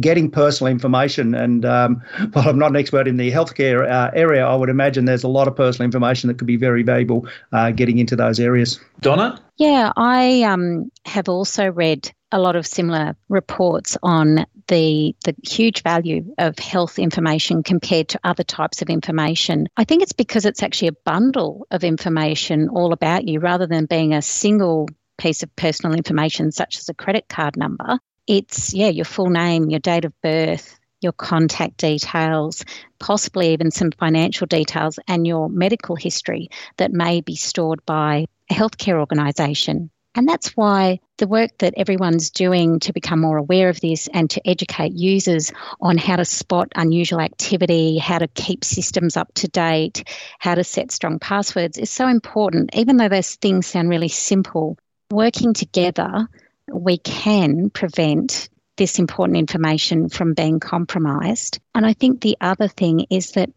getting 0.00 0.30
personal 0.30 0.70
information. 0.70 1.34
And 1.34 1.64
um, 1.64 2.02
while 2.32 2.48
I'm 2.48 2.58
not 2.58 2.70
an 2.70 2.76
expert 2.76 3.08
in 3.08 3.16
the 3.16 3.30
healthcare 3.30 3.90
uh, 3.90 4.10
area, 4.14 4.46
I 4.46 4.54
would 4.54 4.68
imagine 4.68 5.04
there's 5.04 5.24
a 5.24 5.28
lot 5.28 5.48
of 5.48 5.56
personal 5.56 5.84
information 5.84 6.28
that 6.28 6.38
could 6.38 6.46
be 6.46 6.56
very 6.56 6.82
valuable 6.82 7.26
uh, 7.52 7.70
getting 7.70 7.98
into 7.98 8.16
those 8.16 8.40
areas. 8.40 8.80
Donna? 9.00 9.40
Yeah, 9.56 9.92
I 9.96 10.42
um, 10.42 10.90
have 11.04 11.28
also 11.28 11.68
read 11.70 12.12
a 12.32 12.40
lot 12.40 12.56
of 12.56 12.66
similar 12.66 13.16
reports 13.28 13.96
on 14.02 14.46
the 14.66 15.14
the 15.24 15.36
huge 15.44 15.82
value 15.82 16.34
of 16.38 16.58
health 16.58 16.98
information 16.98 17.62
compared 17.62 18.08
to 18.08 18.20
other 18.24 18.42
types 18.42 18.82
of 18.82 18.88
information. 18.88 19.68
I 19.76 19.84
think 19.84 20.02
it's 20.02 20.12
because 20.12 20.44
it's 20.44 20.62
actually 20.62 20.88
a 20.88 20.92
bundle 21.04 21.66
of 21.70 21.84
information 21.84 22.68
all 22.70 22.92
about 22.92 23.28
you 23.28 23.40
rather 23.40 23.66
than 23.66 23.86
being 23.86 24.14
a 24.14 24.22
single 24.22 24.88
piece 25.18 25.42
of 25.42 25.54
personal 25.54 25.94
information 25.94 26.50
such 26.50 26.78
as 26.78 26.88
a 26.88 26.94
credit 26.94 27.28
card 27.28 27.56
number. 27.56 27.98
It's 28.26 28.72
yeah, 28.72 28.88
your 28.88 29.04
full 29.04 29.30
name, 29.30 29.70
your 29.70 29.80
date 29.80 30.04
of 30.04 30.18
birth, 30.22 30.78
your 31.00 31.12
contact 31.12 31.76
details, 31.76 32.64
possibly 32.98 33.52
even 33.52 33.70
some 33.70 33.92
financial 33.92 34.46
details 34.46 34.98
and 35.06 35.26
your 35.26 35.48
medical 35.48 35.94
history 35.94 36.48
that 36.78 36.92
may 36.92 37.20
be 37.20 37.36
stored 37.36 37.84
by 37.86 38.26
a 38.50 38.54
healthcare 38.54 38.98
organisation. 38.98 39.90
And 40.16 40.28
that's 40.28 40.56
why 40.56 41.00
the 41.18 41.26
work 41.26 41.50
that 41.58 41.74
everyone's 41.76 42.30
doing 42.30 42.78
to 42.80 42.92
become 42.92 43.20
more 43.20 43.36
aware 43.36 43.68
of 43.68 43.80
this 43.80 44.08
and 44.14 44.30
to 44.30 44.48
educate 44.48 44.92
users 44.92 45.52
on 45.80 45.98
how 45.98 46.16
to 46.16 46.24
spot 46.24 46.68
unusual 46.76 47.20
activity, 47.20 47.98
how 47.98 48.18
to 48.18 48.28
keep 48.28 48.64
systems 48.64 49.16
up 49.16 49.34
to 49.34 49.48
date, 49.48 50.04
how 50.38 50.54
to 50.54 50.62
set 50.62 50.92
strong 50.92 51.18
passwords 51.18 51.78
is 51.78 51.90
so 51.90 52.06
important. 52.06 52.70
Even 52.74 52.96
though 52.96 53.08
those 53.08 53.34
things 53.34 53.66
sound 53.66 53.88
really 53.88 54.08
simple, 54.08 54.78
working 55.10 55.52
together, 55.52 56.28
we 56.72 56.98
can 56.98 57.70
prevent 57.70 58.48
this 58.76 58.98
important 58.98 59.38
information 59.38 60.08
from 60.08 60.34
being 60.34 60.60
compromised. 60.60 61.60
And 61.74 61.86
I 61.86 61.92
think 61.92 62.20
the 62.20 62.36
other 62.40 62.68
thing 62.68 63.06
is 63.10 63.32
that 63.32 63.50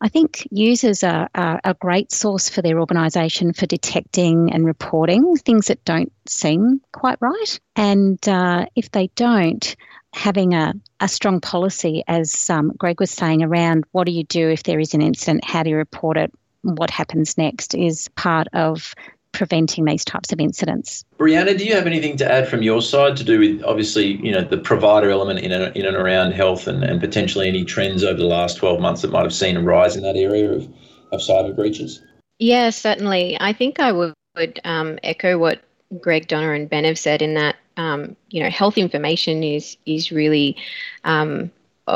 I 0.00 0.08
think 0.08 0.46
users 0.50 1.02
are, 1.02 1.28
are 1.34 1.60
a 1.64 1.74
great 1.74 2.12
source 2.12 2.48
for 2.48 2.62
their 2.62 2.78
organisation 2.78 3.52
for 3.52 3.66
detecting 3.66 4.52
and 4.52 4.64
reporting 4.64 5.36
things 5.36 5.66
that 5.66 5.84
don't 5.84 6.12
seem 6.28 6.80
quite 6.92 7.18
right. 7.20 7.60
And 7.74 8.28
uh, 8.28 8.66
if 8.76 8.92
they 8.92 9.08
don't, 9.16 9.74
having 10.14 10.54
a, 10.54 10.74
a 11.00 11.08
strong 11.08 11.40
policy, 11.40 12.04
as 12.06 12.48
um, 12.48 12.72
Greg 12.78 13.00
was 13.00 13.10
saying, 13.10 13.42
around 13.42 13.84
what 13.90 14.06
do 14.06 14.12
you 14.12 14.24
do 14.24 14.48
if 14.48 14.62
there 14.62 14.78
is 14.78 14.94
an 14.94 15.02
incident, 15.02 15.44
how 15.44 15.64
do 15.64 15.70
you 15.70 15.76
report 15.76 16.16
it, 16.16 16.32
what 16.62 16.90
happens 16.90 17.36
next, 17.36 17.74
is 17.74 18.08
part 18.14 18.46
of 18.52 18.94
preventing 19.38 19.84
these 19.84 20.04
types 20.04 20.32
of 20.32 20.40
incidents. 20.40 21.04
Brianna, 21.16 21.56
do 21.56 21.64
you 21.64 21.72
have 21.72 21.86
anything 21.86 22.16
to 22.16 22.30
add 22.30 22.48
from 22.48 22.60
your 22.60 22.82
side 22.82 23.16
to 23.18 23.22
do 23.22 23.38
with 23.38 23.62
obviously, 23.62 24.16
you 24.16 24.32
know, 24.32 24.42
the 24.42 24.58
provider 24.58 25.10
element 25.10 25.38
in 25.38 25.52
and, 25.52 25.74
in 25.76 25.86
and 25.86 25.96
around 25.96 26.32
health 26.32 26.66
and, 26.66 26.82
and 26.82 27.00
potentially 27.00 27.46
any 27.46 27.64
trends 27.64 28.02
over 28.02 28.18
the 28.18 28.26
last 28.26 28.56
12 28.56 28.80
months 28.80 29.02
that 29.02 29.12
might 29.12 29.22
have 29.22 29.32
seen 29.32 29.56
a 29.56 29.62
rise 29.62 29.94
in 29.94 30.02
that 30.02 30.16
area 30.16 30.50
of, 30.50 30.64
of 31.12 31.20
cyber 31.20 31.54
breaches? 31.54 32.02
Yeah, 32.40 32.70
certainly. 32.70 33.36
I 33.40 33.52
think 33.52 33.78
I 33.78 33.92
would, 33.92 34.12
would 34.34 34.58
um, 34.64 34.98
echo 35.04 35.38
what 35.38 35.60
Greg 36.00 36.26
Donna 36.26 36.50
and 36.50 36.68
Ben 36.68 36.82
have 36.82 36.98
said 36.98 37.22
in 37.22 37.34
that, 37.34 37.54
um, 37.76 38.16
you 38.30 38.42
know, 38.42 38.50
health 38.50 38.76
information 38.76 39.44
is, 39.44 39.76
is 39.86 40.10
really 40.10 40.56
um, 41.04 41.52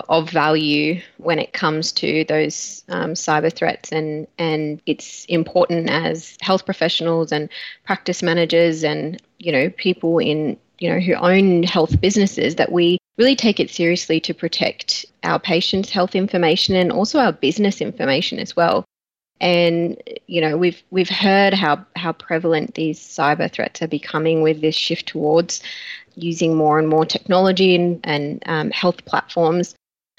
of 0.08 0.30
value 0.30 1.00
when 1.18 1.38
it 1.38 1.52
comes 1.52 1.92
to 1.92 2.25
those 2.25 2.82
um, 2.88 3.12
cyber 3.12 3.52
threats 3.52 3.92
and 3.92 4.26
and 4.38 4.80
it's 4.87 5.25
important 5.26 5.90
as 5.90 6.37
health 6.40 6.64
professionals 6.64 7.30
and 7.30 7.49
practice 7.84 8.22
managers 8.22 8.82
and 8.84 9.20
you 9.38 9.52
know 9.52 9.68
people 9.70 10.18
in 10.18 10.56
you 10.78 10.88
know 10.88 10.99
who 10.99 11.14
own 11.14 11.62
health 11.62 12.00
businesses 12.00 12.56
that 12.56 12.72
we 12.72 12.99
really 13.18 13.37
take 13.37 13.61
it 13.61 13.70
seriously 13.70 14.18
to 14.20 14.34
protect 14.34 15.04
our 15.22 15.38
patients 15.38 15.90
health 15.90 16.14
information 16.14 16.75
and 16.75 16.90
also 16.90 17.18
our 17.18 17.32
business 17.32 17.80
information 17.80 18.38
as 18.38 18.56
well. 18.56 18.84
And 19.40 20.00
you 20.26 20.40
know 20.40 20.56
we've 20.56 20.82
we've 20.90 21.08
heard 21.08 21.52
how 21.52 21.84
how 21.96 22.12
prevalent 22.12 22.75
these 22.75 22.99
cyber 22.99 23.50
threats 23.50 23.82
are 23.82 23.88
becoming 23.88 24.40
with 24.40 24.61
this 24.61 24.75
shift 24.75 25.06
towards 25.06 25.61
using 26.14 26.54
more 26.54 26.78
and 26.78 26.88
more 26.88 27.06
technology 27.06 27.75
and, 27.75 28.00
and 28.04 28.42
um, 28.46 28.70
health 28.70 29.04
platforms 29.04 29.75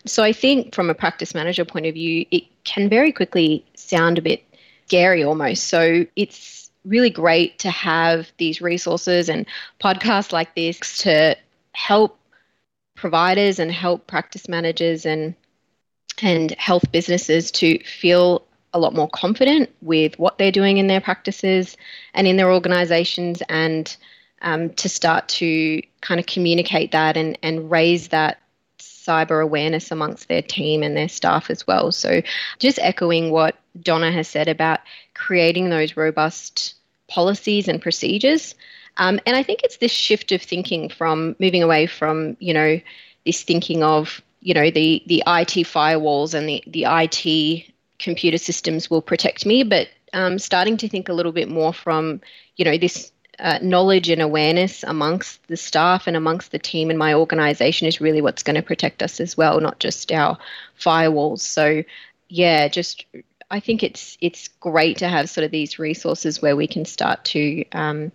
so 0.06 0.24
I 0.24 0.34
think 0.34 0.74
from 0.74 0.90
a 0.90 0.94
practice 0.94 1.34
manager 1.34 1.66
point 1.66 1.86
of 1.86 1.94
view, 1.94 2.26
it 2.32 2.44
can 2.64 2.90
very 2.90 3.12
quickly 3.12 3.66
sound 3.76 4.18
a 4.18 4.22
bit 4.22 4.44
scary 4.88 5.24
almost. 5.24 5.68
So 5.68 6.06
it's 6.16 6.70
really 6.86 7.10
great 7.10 7.60
to 7.60 7.70
have 7.70 8.32
these 8.38 8.62
resources 8.62 9.30
and 9.30 9.46
podcasts 9.80 10.32
like 10.32 10.54
this 10.56 10.98
to 11.00 11.36
help 11.74 12.20
providers 12.96 13.60
and 13.60 13.72
help 13.72 14.08
practice 14.08 14.48
managers 14.48 15.06
and 15.06 15.36
and 16.22 16.52
health 16.52 16.92
businesses 16.92 17.50
to 17.50 17.80
feel 17.80 18.46
a 18.74 18.80
lot 18.80 18.94
more 18.94 19.10
confident 19.10 19.70
with 19.82 20.18
what 20.20 20.38
they're 20.38 20.52
doing 20.52 20.78
in 20.78 20.88
their 20.88 21.02
practices 21.02 21.76
and 22.14 22.28
in 22.28 22.38
their 22.38 22.52
organizations 22.52 23.42
and 23.50 23.98
um, 24.42 24.70
to 24.72 24.90
start 24.90 25.28
to 25.28 25.82
kind 26.02 26.20
of 26.20 26.26
communicate 26.26 26.92
that 26.92 27.18
and, 27.18 27.38
and 27.42 27.72
raise 27.72 28.10
that 28.10 28.43
cyber 29.06 29.44
awareness 29.44 29.92
amongst 29.92 30.28
their 30.28 30.42
team 30.42 30.84
and 30.84 30.96
their 30.96 31.10
staff 31.10 31.50
as 31.50 31.66
well. 31.68 31.92
So, 31.92 32.22
just 32.60 32.80
echoing 32.80 33.32
what 33.32 33.56
Donna 33.82 34.12
has 34.12 34.28
said 34.28 34.48
about 34.48 34.80
creating 35.14 35.70
those 35.70 35.98
robust 35.98 36.76
policies 37.08 37.68
and 37.68 37.82
procedures. 37.82 38.56
Um, 38.98 39.20
and 39.26 39.36
I 39.36 39.44
think 39.44 39.62
it's 39.64 39.78
this 39.78 39.92
shift 39.92 40.32
of 40.32 40.42
thinking 40.42 40.90
from 40.90 41.36
moving 41.40 41.64
away 41.64 41.88
from, 41.88 42.38
you 42.40 42.54
know, 42.54 42.80
this 43.26 43.44
thinking 43.44 43.84
of, 43.84 44.22
you 44.42 44.54
know, 44.54 44.70
the, 44.70 45.04
the 45.08 45.24
IT 45.26 45.66
firewalls 45.66 46.34
and 46.34 46.48
the, 46.48 46.64
the 46.68 46.86
IT 46.88 47.66
computer 48.00 48.38
systems 48.38 48.90
will 48.90 49.02
protect 49.02 49.46
me, 49.46 49.64
but 49.64 49.88
um, 50.14 50.38
starting 50.38 50.78
to 50.78 50.88
think 50.88 51.10
a 51.10 51.14
little 51.14 51.32
bit 51.32 51.50
more 51.50 51.74
from, 51.74 52.22
you 52.58 52.66
know, 52.66 52.78
this 52.78 53.12
uh, 53.40 53.60
knowledge 53.62 54.10
and 54.10 54.22
awareness 54.22 54.84
amongst 54.84 55.46
the 55.48 55.58
staff 55.58 56.08
and 56.08 56.16
amongst 56.16 56.52
the 56.52 56.60
team 56.60 56.92
in 56.92 56.98
my 56.98 57.14
organization 57.14 57.88
is 57.88 58.00
really 58.00 58.22
what's 58.22 58.44
going 58.44 58.56
to 58.56 58.62
protect 58.62 59.02
us 59.02 59.20
as 59.20 59.36
well, 59.36 59.60
not 59.60 59.80
just 59.80 60.12
our 60.12 60.38
firewalls. 60.80 61.40
So, 61.40 61.84
yeah, 62.30 62.68
just 62.68 63.06
I 63.50 63.60
think 63.60 63.84
it's 63.84 64.18
it's 64.22 64.48
great 64.48 64.98
to 64.98 65.08
have 65.08 65.30
sort 65.30 65.46
of 65.46 65.52
these 65.52 65.80
resources 65.80 66.42
where 66.42 66.56
we 66.56 66.68
can 66.68 66.86
start 66.86 67.24
to 67.26 67.66
um, 67.72 68.12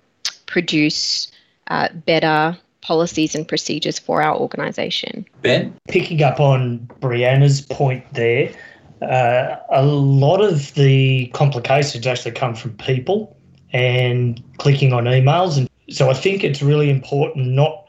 produce 0.46 1.30
uh, 1.68 1.88
better 1.92 2.56
policies 2.80 3.34
and 3.34 3.46
procedures 3.46 3.98
for 3.98 4.22
our 4.22 4.36
organisation. 4.36 5.26
Ben, 5.42 5.76
picking 5.88 6.22
up 6.22 6.40
on 6.40 6.88
Brianna's 7.00 7.60
point 7.60 8.04
there, 8.14 8.50
uh, 9.02 9.56
a 9.70 9.84
lot 9.84 10.40
of 10.40 10.74
the 10.74 11.26
complications 11.34 12.06
actually 12.06 12.32
come 12.32 12.54
from 12.54 12.72
people 12.78 13.36
and 13.72 14.42
clicking 14.58 14.92
on 14.92 15.04
emails, 15.04 15.56
and 15.58 15.68
so 15.90 16.10
I 16.10 16.14
think 16.14 16.44
it's 16.44 16.62
really 16.62 16.90
important 16.90 17.48
not 17.48 17.84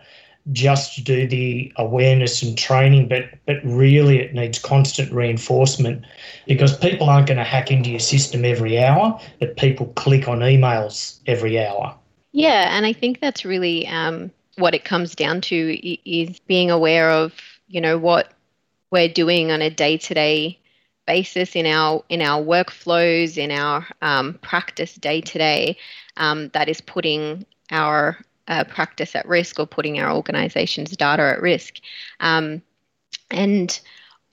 just 0.51 0.95
to 0.95 1.03
do 1.03 1.27
the 1.27 1.71
awareness 1.75 2.41
and 2.41 2.57
training, 2.57 3.07
but 3.07 3.25
but 3.45 3.57
really 3.63 4.19
it 4.19 4.33
needs 4.33 4.59
constant 4.59 5.11
reinforcement 5.11 6.05
because 6.47 6.77
people 6.77 7.09
aren't 7.09 7.27
going 7.27 7.37
to 7.37 7.43
hack 7.43 7.71
into 7.71 7.89
your 7.89 7.99
system 7.99 8.45
every 8.45 8.81
hour, 8.81 9.19
but 9.39 9.57
people 9.57 9.87
click 9.95 10.27
on 10.27 10.39
emails 10.39 11.19
every 11.27 11.63
hour. 11.63 11.95
Yeah, 12.31 12.75
and 12.75 12.85
I 12.85 12.93
think 12.93 13.19
that's 13.19 13.45
really 13.45 13.87
um, 13.87 14.31
what 14.57 14.73
it 14.73 14.85
comes 14.85 15.15
down 15.15 15.41
to 15.41 16.09
is 16.09 16.39
being 16.39 16.71
aware 16.71 17.09
of 17.09 17.33
you 17.67 17.81
know 17.81 17.97
what 17.97 18.31
we're 18.91 19.09
doing 19.09 19.51
on 19.51 19.61
a 19.61 19.69
day 19.69 19.97
to 19.97 20.13
day 20.13 20.58
basis 21.09 21.55
in 21.55 21.65
our 21.65 22.03
in 22.07 22.21
our 22.21 22.39
workflows 22.39 23.35
in 23.35 23.49
our 23.49 23.87
um, 24.03 24.37
practice 24.43 24.93
day 24.93 25.19
to 25.21 25.37
day 25.39 25.75
that 26.53 26.69
is 26.69 26.81
putting 26.81 27.45
our 27.71 28.17
uh, 28.47 28.63
practice 28.63 29.15
at 29.15 29.27
risk 29.27 29.59
or 29.59 29.67
putting 29.67 29.99
our 29.99 30.11
organization's 30.11 30.95
data 30.97 31.23
at 31.23 31.41
risk. 31.41 31.75
Um, 32.19 32.61
and 33.31 33.79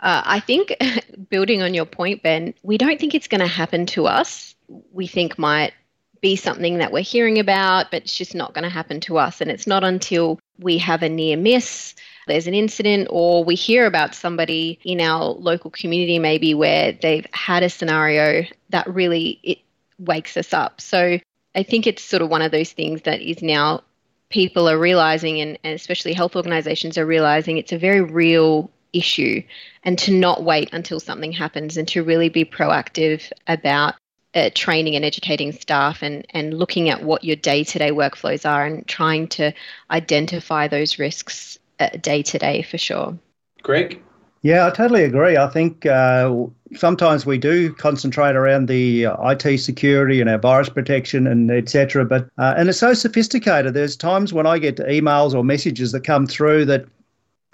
uh, 0.01 0.23
I 0.25 0.41
think, 0.41 0.75
building 1.31 1.63
on 1.63 1.75
your 1.75 1.85
point, 1.85 2.23
Ben, 2.23 2.55
we 2.63 2.79
don't 2.79 2.99
think 2.99 3.15
it's 3.15 3.29
going 3.29 3.41
to 3.41 3.47
happen 3.47 3.87
to 3.87 4.07
us. 4.07 4.55
We 4.93 5.07
think 5.07 5.39
might 5.39 5.73
be 6.21 6.37
something 6.37 6.79
that 6.79 6.93
we're 6.93 7.03
hearing 7.03 7.39
about, 7.39 7.91
but 7.91 8.03
it's 8.03 8.17
just 8.17 8.35
not 8.35 8.55
going 8.55 8.65
to 8.65 8.71
happen 8.71 9.01
to 9.01 9.19
us. 9.19 9.41
And 9.41 9.51
it's 9.51 9.67
not 9.67 9.85
until 9.85 10.39
we 10.59 10.79
have 10.79 11.03
a 11.03 11.09
near 11.09 11.37
miss, 11.37 11.95
there's 12.27 12.47
an 12.47 12.55
incident, 12.55 13.09
or 13.11 13.45
we 13.45 13.55
hear 13.55 13.87
about 13.87 14.15
somebody 14.15 14.79
in 14.85 15.01
our 15.01 15.25
local 15.25 15.71
community 15.71 16.19
maybe 16.19 16.55
where 16.55 16.93
they've 16.93 17.27
had 17.33 17.63
a 17.63 17.71
scenario 17.71 18.45
that 18.71 18.87
really 18.89 19.39
it 19.43 19.59
wakes 19.99 20.37
us 20.37 20.53
up. 20.53 20.81
So 20.81 21.19
I 21.55 21.63
think 21.63 21.87
it's 21.87 22.03
sort 22.03 22.23
of 22.23 22.29
one 22.29 22.43
of 22.43 22.53
those 22.53 22.73
things 22.73 23.03
that 23.03 23.21
is 23.21 23.43
now 23.43 23.83
people 24.29 24.69
are 24.69 24.79
realizing, 24.79 25.41
and, 25.41 25.59
and 25.65 25.75
especially 25.75 26.13
health 26.13 26.37
organizations 26.37 26.99
are 26.99 27.07
realizing, 27.07 27.59
it's 27.59 27.73
a 27.73 27.79
very 27.79 28.01
real 28.01 28.71
issue, 28.93 29.43
and 29.85 29.99
to 30.01 30.13
not 30.13 30.43
wait 30.43 30.71
until 30.73 31.01
something 31.01 31.33
happens 31.33 31.77
and 31.77 31.87
to 31.89 32.03
really 32.03 32.29
be 32.29 32.45
proactive 32.45 33.31
about 33.47 33.95
uh, 34.35 34.51
training 34.55 34.97
and 34.97 35.05
educating 35.05 35.53
staff 35.53 36.03
and, 36.03 36.27
and 36.31 36.55
looking 36.55 36.91
at 36.91 37.03
what 37.03 37.25
your 37.25 37.37
day 37.37 37.65
to 37.65 37.79
day 37.79 37.91
workflows 37.91 38.49
are 38.49 38.67
and 38.67 38.87
trying 38.87 39.29
to 39.29 39.53
identify 39.91 40.69
those 40.69 40.99
risks 40.99 41.59
day 42.01 42.23
to 42.23 42.39
day 42.39 42.63
for 42.63 42.79
sure. 42.79 43.19
Greg? 43.63 44.03
Yeah, 44.43 44.67
I 44.67 44.71
totally 44.71 45.03
agree. 45.03 45.37
I 45.37 45.49
think 45.49 45.87
uh, 45.87 46.33
sometimes 46.75 47.27
we 47.27 47.37
do 47.37 47.73
concentrate 47.73 48.37
around 48.37 48.69
the 48.69 49.07
uh, 49.07 49.31
IT 49.31 49.59
security 49.59 50.21
and 50.21 50.31
our 50.31 50.39
virus 50.39 50.69
protection 50.69 51.27
and 51.27 51.51
etc. 51.51 52.05
But 52.05 52.29
uh, 52.39 52.55
and 52.57 52.69
it's 52.69 52.79
so 52.79 52.95
sophisticated. 52.95 53.75
There's 53.75 53.97
times 53.97 54.33
when 54.33 54.47
I 54.47 54.59
get 54.59 54.77
emails 54.77 55.35
or 55.35 55.43
messages 55.43 55.93
that 55.93 56.05
come 56.05 56.27
through 56.27 56.67
that 56.67 56.87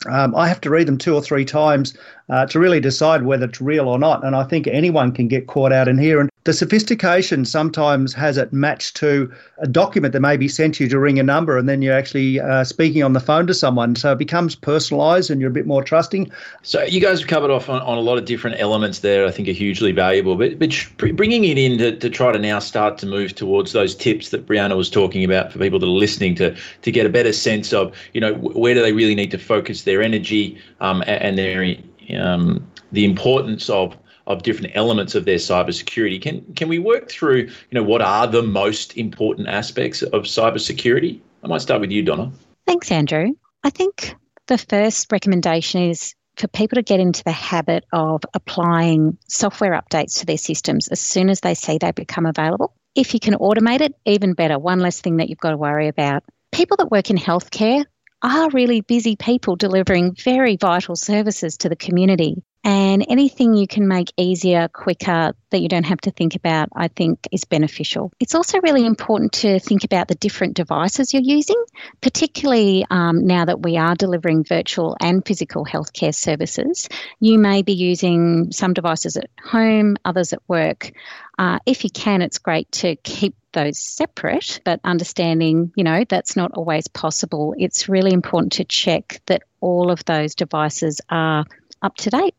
um, 0.07 0.35
I 0.35 0.49
have 0.49 0.61
to 0.63 0.71
read 0.71 0.89
them 0.89 0.99
two 0.99 1.15
or 1.15 1.23
three 1.23 1.45
times 1.45 1.97
uh, 2.29 2.47
to 2.47 2.59
really 2.59 2.81
decide 2.81 3.23
whether 3.23 3.47
it's 3.47 3.61
real 3.61 3.89
or 3.89 3.99
not. 3.99 4.25
And 4.25 4.35
I 4.35 4.45
think 4.45 4.67
anyone 4.67 5.13
can 5.13 5.29
get 5.29 5.47
caught 5.47 5.73
out 5.73 5.89
in 5.89 5.99
here. 5.99 6.21
And 6.21 6.29
the 6.45 6.53
sophistication 6.53 7.45
sometimes 7.45 8.13
has 8.15 8.37
it 8.37 8.53
matched 8.53 8.97
to 8.97 9.33
a 9.59 9.69
document 9.69 10.13
that 10.13 10.21
may 10.21 10.37
be 10.37 10.49
sent 10.49 10.75
to 10.75 10.85
you 10.85 10.91
to 10.91 10.99
ring 10.99 11.21
a 11.21 11.23
number, 11.23 11.57
and 11.57 11.69
then 11.69 11.83
you're 11.83 11.95
actually 11.95 12.41
uh, 12.41 12.65
speaking 12.65 13.03
on 13.05 13.13
the 13.13 13.21
phone 13.21 13.47
to 13.47 13.55
someone. 13.55 13.95
So 13.95 14.13
it 14.13 14.19
becomes 14.19 14.57
personalised, 14.57 15.31
and 15.31 15.41
you're 15.41 15.51
a 15.51 15.53
bit 15.53 15.67
more 15.67 15.85
trusting. 15.85 16.33
So 16.63 16.83
you 16.83 17.01
guys 17.01 17.21
have 17.21 17.29
covered 17.29 17.51
off 17.51 17.69
on, 17.69 17.81
on 17.83 17.97
a 17.97 18.01
lot 18.01 18.19
of 18.19 18.25
different 18.25 18.59
elements 18.59 19.01
there. 19.01 19.25
I 19.25 19.31
think 19.31 19.49
are 19.49 19.53
hugely 19.53 19.93
valuable, 19.93 20.37
but 20.37 20.59
but 20.59 20.73
bringing 21.15 21.45
it 21.45 21.59
in 21.59 21.79
to, 21.79 21.97
to 21.97 22.11
try 22.11 22.33
to 22.33 22.39
now 22.39 22.59
start 22.59 22.99
to 22.99 23.07
move 23.07 23.35
towards 23.35 23.73
those 23.73 23.95
tips 23.95 24.31
that 24.31 24.47
Brianna 24.47 24.77
was 24.77 24.91
talking 24.91 25.25
about 25.25 25.53
for 25.53 25.61
people 25.61 25.79
that 25.79 25.87
are 25.87 25.91
listening 25.91 26.35
to 26.37 26.57
to 26.83 26.91
get 26.91 27.07
a 27.07 27.11
better 27.11 27.33
sense 27.33 27.73
of 27.73 27.95
you 28.15 28.21
know 28.21 28.35
where 28.35 28.75
do 28.75 28.83
they 28.83 28.93
really 28.93 29.15
need 29.15 29.31
to 29.31 29.39
focus 29.39 29.83
their 29.85 30.03
energy 30.03 30.59
um, 30.81 31.05
and 31.07 31.39
their 31.39 31.77
um, 32.19 32.67
the 32.91 33.05
importance 33.05 33.71
of 33.71 33.97
of 34.27 34.43
different 34.43 34.73
elements 34.75 35.15
of 35.15 35.25
their 35.25 35.37
cybersecurity. 35.37 36.21
Can 36.21 36.43
can 36.55 36.69
we 36.69 36.79
work 36.79 37.11
through, 37.11 37.43
you 37.43 37.73
know, 37.73 37.83
what 37.83 38.03
are 38.03 38.27
the 38.27 38.43
most 38.43 38.97
important 38.97 39.49
aspects 39.49 40.03
of 40.03 40.23
cybersecurity? 40.23 41.21
I 41.43 41.49
might 41.49 41.63
start 41.63 41.81
with 41.81 41.91
you, 41.91 42.03
Donna. 42.03 42.31
Thanks, 42.67 42.91
Andrew. 42.91 43.33
I 43.65 43.71
think 43.71 44.15
the 44.47 44.59
first 44.59 45.11
recommendation 45.11 45.83
is 45.83 46.15
for 46.37 46.49
people 46.49 46.77
to 46.77 46.83
get 46.83 47.01
into 47.01 47.23
the 47.25 47.33
habit 47.33 47.85
of 47.93 48.23
applying 48.35 49.19
software 49.29 49.73
updates 49.73 50.19
to 50.21 50.27
their 50.27 50.39
systems 50.39 50.89
as 50.89 51.01
soon 51.01 51.29
as 51.29 51.41
they 51.41 51.55
see 51.55 51.79
they 51.79 51.93
become 51.93 52.27
available. 52.27 52.75
If 52.95 53.15
you 53.15 53.21
can 53.21 53.35
automate 53.35 53.81
it, 53.81 53.95
even 54.05 54.35
better. 54.35 54.59
One 54.59 54.81
less 54.81 55.01
thing 55.01 55.17
that 55.17 55.29
you've 55.29 55.39
got 55.39 55.51
to 55.51 55.57
worry 55.57 55.89
about. 55.89 56.25
People 56.53 56.77
that 56.79 56.91
work 56.91 57.11
in 57.11 57.17
healthcare 57.17 57.85
are 58.23 58.51
really 58.51 58.83
busy 58.83 59.17
people 59.17 59.57
delivering 59.57 60.15
very 60.15 60.57
vital 60.57 60.97
services 60.97 61.57
to 61.59 61.69
the 61.69 61.77
community. 61.77 62.43
And 62.65 63.05
anything 63.09 63.55
you 63.55 63.67
can 63.67 63.89
make 63.89 64.13
easier, 64.17 64.69
quicker, 64.69 65.35
that 65.51 65.61
you 65.61 65.69
don't 65.69 65.87
have 65.87 66.01
to 66.03 66.13
think 66.13 66.37
about, 66.37 66.69
I 66.75 66.89
think 66.89 67.27
is 67.33 67.45
beneficial. 67.45 68.13
It's 68.21 68.37
also 68.37 68.61
really 68.61 68.87
important 68.87 69.33
to 69.35 69.59
think 69.59 69.83
about 69.83 70.07
the 70.07 70.15
different 70.15 70.55
devices 70.55 71.13
you're 71.13 71.23
using, 71.23 71.63
particularly 72.01 72.87
um, 72.89 73.27
now 73.27 73.45
that 73.45 73.61
we 73.61 73.77
are 73.79 73.97
delivering 73.97 74.45
virtual 74.45 74.97
and 75.01 75.27
physical 75.27 75.65
healthcare 75.65 76.15
services. 76.15 76.89
You 77.19 77.39
may 77.39 77.63
be 77.63 77.73
using 77.73 78.53
some 78.53 78.75
devices 78.75 79.17
at 79.17 79.31
home, 79.43 79.97
others 80.05 80.33
at 80.33 80.41
work. 80.47 80.93
Uh, 81.39 81.59
if 81.67 81.83
you 81.83 81.91
can, 81.91 82.23
it's 82.23 82.39
great 82.39 82.71
to 82.73 82.95
keep 82.97 83.35
those 83.53 83.79
separate, 83.79 84.61
but 84.65 84.81
understanding, 84.85 85.73
you 85.75 85.85
know, 85.85 86.05
that's 86.09 86.37
not 86.37 86.53
always 86.53 86.87
possible. 86.89 87.55
It's 87.59 87.89
really 87.89 88.13
important 88.13 88.53
to 88.53 88.65
check 88.65 89.21
that 89.27 89.43
all 89.61 89.91
of 89.91 90.05
those 90.05 90.35
devices 90.37 91.01
are 91.11 91.45
up 91.83 91.97
to 91.97 92.11
date 92.11 92.35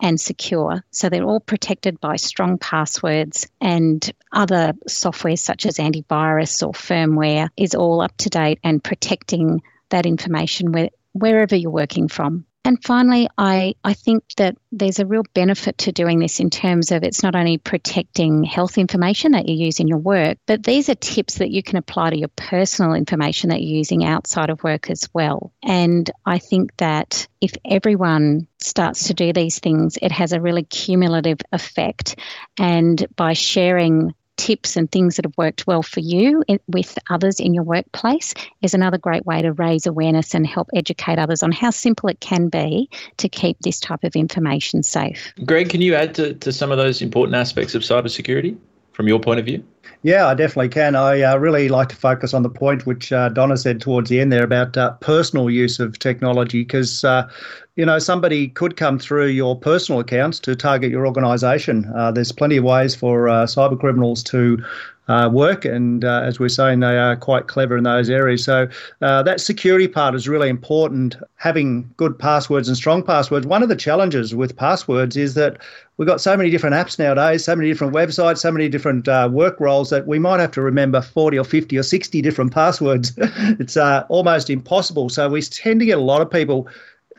and 0.00 0.20
secure. 0.20 0.82
So 0.90 1.08
they're 1.08 1.24
all 1.24 1.40
protected 1.40 2.00
by 2.00 2.16
strong 2.16 2.58
passwords 2.58 3.48
and 3.60 4.10
other 4.32 4.72
software 4.86 5.36
such 5.36 5.66
as 5.66 5.78
antivirus 5.78 6.66
or 6.66 6.72
firmware 6.72 7.48
is 7.56 7.74
all 7.74 8.00
up 8.00 8.16
to 8.18 8.28
date 8.28 8.60
and 8.62 8.82
protecting 8.82 9.62
that 9.90 10.06
information 10.06 10.72
where, 10.72 10.90
wherever 11.12 11.56
you're 11.56 11.70
working 11.70 12.08
from. 12.08 12.44
And 12.64 12.84
finally, 12.84 13.28
I, 13.38 13.76
I 13.82 13.94
think 13.94 14.24
that 14.36 14.56
there's 14.72 14.98
a 14.98 15.06
real 15.06 15.22
benefit 15.32 15.78
to 15.78 15.92
doing 15.92 16.18
this 16.18 16.38
in 16.38 16.50
terms 16.50 16.92
of 16.92 17.02
it's 17.02 17.22
not 17.22 17.34
only 17.34 17.56
protecting 17.56 18.44
health 18.44 18.76
information 18.76 19.32
that 19.32 19.48
you 19.48 19.54
use 19.54 19.80
in 19.80 19.88
your 19.88 19.98
work, 19.98 20.36
but 20.44 20.64
these 20.64 20.90
are 20.90 20.94
tips 20.94 21.36
that 21.36 21.50
you 21.50 21.62
can 21.62 21.78
apply 21.78 22.10
to 22.10 22.18
your 22.18 22.28
personal 22.36 22.92
information 22.92 23.48
that 23.50 23.62
you're 23.62 23.78
using 23.78 24.04
outside 24.04 24.50
of 24.50 24.62
work 24.64 24.90
as 24.90 25.08
well. 25.14 25.50
And 25.62 26.10
I 26.26 26.38
think 26.38 26.76
that 26.76 27.26
if 27.40 27.54
everyone 27.64 28.47
starts 28.60 29.06
to 29.08 29.14
do 29.14 29.32
these 29.32 29.58
things, 29.58 29.98
it 30.02 30.12
has 30.12 30.32
a 30.32 30.40
really 30.40 30.64
cumulative 30.64 31.38
effect. 31.52 32.16
And 32.58 33.06
by 33.16 33.32
sharing 33.32 34.14
tips 34.38 34.76
and 34.76 34.90
things 34.90 35.16
that 35.16 35.24
have 35.24 35.36
worked 35.36 35.66
well 35.66 35.82
for 35.82 36.00
you 36.00 36.42
with 36.68 36.96
others 37.10 37.40
in 37.40 37.52
your 37.52 37.64
workplace 37.64 38.32
is 38.62 38.72
another 38.72 38.96
great 38.96 39.26
way 39.26 39.42
to 39.42 39.52
raise 39.52 39.84
awareness 39.84 40.34
and 40.34 40.46
help 40.46 40.68
educate 40.74 41.18
others 41.18 41.42
on 41.42 41.52
how 41.52 41.70
simple 41.70 42.08
it 42.08 42.20
can 42.20 42.48
be 42.48 42.88
to 43.16 43.28
keep 43.28 43.58
this 43.60 43.80
type 43.80 44.04
of 44.04 44.14
information 44.14 44.82
safe. 44.82 45.34
Greg, 45.44 45.68
can 45.68 45.82
you 45.82 45.94
add 45.94 46.14
to, 46.14 46.34
to 46.34 46.52
some 46.52 46.70
of 46.70 46.78
those 46.78 47.02
important 47.02 47.34
aspects 47.34 47.74
of 47.74 47.82
cybersecurity 47.82 48.56
from 48.92 49.08
your 49.08 49.18
point 49.18 49.40
of 49.40 49.44
view? 49.44 49.62
Yeah, 50.02 50.26
I 50.26 50.34
definitely 50.34 50.68
can. 50.68 50.94
I 50.94 51.22
uh, 51.22 51.36
really 51.38 51.68
like 51.68 51.88
to 51.88 51.96
focus 51.96 52.32
on 52.32 52.42
the 52.42 52.48
point 52.48 52.86
which 52.86 53.12
uh, 53.12 53.28
Donna 53.30 53.56
said 53.56 53.80
towards 53.80 54.08
the 54.08 54.20
end 54.20 54.32
there 54.32 54.44
about 54.44 54.76
uh, 54.76 54.92
personal 55.00 55.50
use 55.50 55.80
of 55.80 55.98
technology 55.98 56.62
because, 56.62 57.04
uh, 57.04 57.28
you 57.76 57.84
know, 57.84 57.98
somebody 57.98 58.48
could 58.48 58.76
come 58.76 58.98
through 58.98 59.26
your 59.26 59.58
personal 59.58 60.00
accounts 60.00 60.38
to 60.40 60.54
target 60.54 60.90
your 60.90 61.06
organisation. 61.06 61.90
Uh, 61.96 62.10
there's 62.12 62.32
plenty 62.32 62.56
of 62.56 62.64
ways 62.64 62.94
for 62.94 63.28
uh, 63.28 63.44
cyber 63.44 63.78
criminals 63.78 64.22
to 64.24 64.62
uh, 65.08 65.28
work. 65.32 65.64
And 65.64 66.04
uh, 66.04 66.22
as 66.24 66.38
we're 66.38 66.48
saying, 66.48 66.80
they 66.80 66.98
are 66.98 67.16
quite 67.16 67.46
clever 67.46 67.76
in 67.76 67.84
those 67.84 68.10
areas. 68.10 68.44
So 68.44 68.68
uh, 69.00 69.22
that 69.22 69.40
security 69.40 69.88
part 69.88 70.14
is 70.14 70.28
really 70.28 70.48
important. 70.48 71.16
Having 71.36 71.90
good 71.96 72.18
passwords 72.18 72.68
and 72.68 72.76
strong 72.76 73.02
passwords. 73.02 73.46
One 73.46 73.62
of 73.62 73.68
the 73.68 73.76
challenges 73.76 74.34
with 74.34 74.56
passwords 74.56 75.16
is 75.16 75.34
that 75.34 75.58
we've 75.96 76.08
got 76.08 76.20
so 76.20 76.36
many 76.36 76.50
different 76.50 76.74
apps 76.74 76.98
nowadays, 76.98 77.44
so 77.44 77.56
many 77.56 77.68
different 77.70 77.94
websites, 77.94 78.38
so 78.38 78.52
many 78.52 78.68
different 78.68 79.06
work 79.32 79.58
roles 79.60 79.77
protocols 79.78 79.90
that 79.90 80.06
we 80.06 80.18
might 80.18 80.40
have 80.40 80.50
to 80.52 80.62
remember 80.62 81.00
40 81.00 81.38
or 81.38 81.44
50 81.44 81.78
or 81.78 81.82
60 81.82 82.22
different 82.22 82.52
passwords. 82.52 83.12
it's 83.60 83.76
uh, 83.76 84.04
almost 84.08 84.50
impossible. 84.50 85.08
So 85.08 85.28
we 85.28 85.42
tend 85.42 85.80
to 85.80 85.86
get 85.86 85.98
a 85.98 86.02
lot 86.02 86.22
of 86.22 86.30
people 86.30 86.68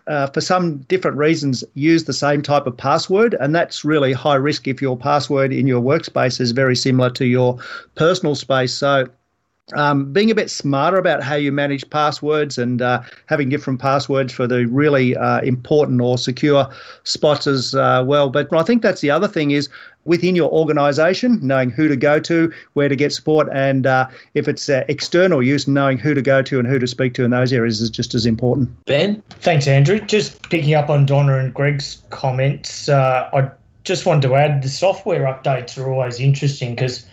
uh, 0.07 0.27
for 0.27 0.41
some 0.41 0.79
different 0.87 1.17
reasons, 1.17 1.63
use 1.75 2.05
the 2.05 2.13
same 2.13 2.41
type 2.41 2.65
of 2.65 2.75
password, 2.75 3.35
and 3.39 3.53
that's 3.53 3.85
really 3.85 4.11
high 4.11 4.35
risk 4.35 4.67
if 4.67 4.81
your 4.81 4.97
password 4.97 5.53
in 5.53 5.67
your 5.67 5.81
workspace 5.81 6.41
is 6.41 6.51
very 6.51 6.75
similar 6.75 7.11
to 7.11 7.25
your 7.25 7.59
personal 7.93 8.33
space. 8.33 8.73
So, 8.73 9.05
um, 9.73 10.11
being 10.11 10.31
a 10.31 10.35
bit 10.35 10.49
smarter 10.49 10.97
about 10.97 11.23
how 11.23 11.35
you 11.35 11.51
manage 11.51 11.89
passwords 11.89 12.57
and 12.57 12.81
uh, 12.81 13.01
having 13.27 13.49
different 13.49 13.79
passwords 13.79 14.33
for 14.33 14.47
the 14.47 14.65
really 14.67 15.15
uh, 15.15 15.41
important 15.41 16.01
or 16.01 16.17
secure 16.17 16.67
spots 17.03 17.47
as 17.47 17.75
uh, 17.75 18.03
well. 18.05 18.29
But 18.29 18.53
I 18.53 18.63
think 18.63 18.81
that's 18.81 19.01
the 19.01 19.11
other 19.11 19.27
thing 19.27 19.51
is 19.51 19.69
within 20.05 20.35
your 20.35 20.51
organisation, 20.51 21.39
knowing 21.41 21.69
who 21.69 21.87
to 21.87 21.95
go 21.95 22.19
to, 22.19 22.51
where 22.73 22.89
to 22.89 22.95
get 22.95 23.13
support, 23.13 23.47
and 23.51 23.85
uh, 23.85 24.07
if 24.33 24.47
it's 24.47 24.67
uh, 24.69 24.83
external 24.87 25.43
use, 25.43 25.67
knowing 25.67 25.97
who 25.97 26.13
to 26.13 26.21
go 26.21 26.41
to 26.41 26.57
and 26.57 26.67
who 26.67 26.79
to 26.79 26.87
speak 26.87 27.13
to 27.13 27.23
in 27.23 27.31
those 27.31 27.53
areas 27.53 27.81
is 27.81 27.89
just 27.89 28.15
as 28.15 28.25
important. 28.25 28.69
Ben? 28.85 29.21
Thanks, 29.29 29.67
Andrew. 29.67 29.99
Just 29.99 30.49
picking 30.49 30.73
up 30.73 30.89
on 30.89 31.05
Donna 31.05 31.37
and 31.37 31.53
Greg's 31.53 32.01
comments, 32.09 32.89
uh, 32.89 33.29
I 33.33 33.51
just 33.83 34.05
wanted 34.05 34.27
to 34.27 34.35
add 34.35 34.63
the 34.63 34.69
software 34.69 35.25
updates 35.25 35.77
are 35.77 35.89
always 35.91 36.19
interesting 36.19 36.75
because 36.75 37.05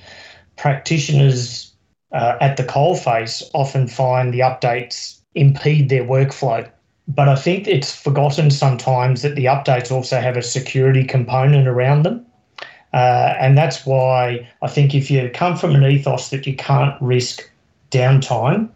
practitioners 0.57 1.76
uh, 2.13 2.37
at 2.41 2.57
the 2.57 2.65
coalface 2.65 3.43
often 3.55 3.89
find 3.89 4.33
the 4.33 4.41
updates 4.41 5.21
impede 5.35 5.89
their 5.89 6.05
workflow. 6.05 6.69
But 7.09 7.29
I 7.29 7.37
think 7.37 7.69
it's 7.69 7.95
forgotten 7.95 8.51
sometimes 8.51 9.23
that 9.23 9.37
the 9.37 9.45
updates 9.45 9.93
also 9.93 10.21
have 10.21 10.37
a 10.37 10.43
security 10.43 11.05
component 11.05 11.69
around 11.69 12.03
them. 12.03 12.27
Uh, 12.93 13.35
and 13.39 13.57
that's 13.57 13.85
why 13.85 14.49
I 14.63 14.69
think 14.69 14.95
if 14.95 15.11
you 15.11 15.31
come 15.33 15.57
from 15.57 15.75
an 15.75 15.85
ethos 15.85 16.31
that 16.31 16.47
you 16.47 16.57
can't 16.57 17.01
risk 17.01 17.49
downtime, 17.91 18.71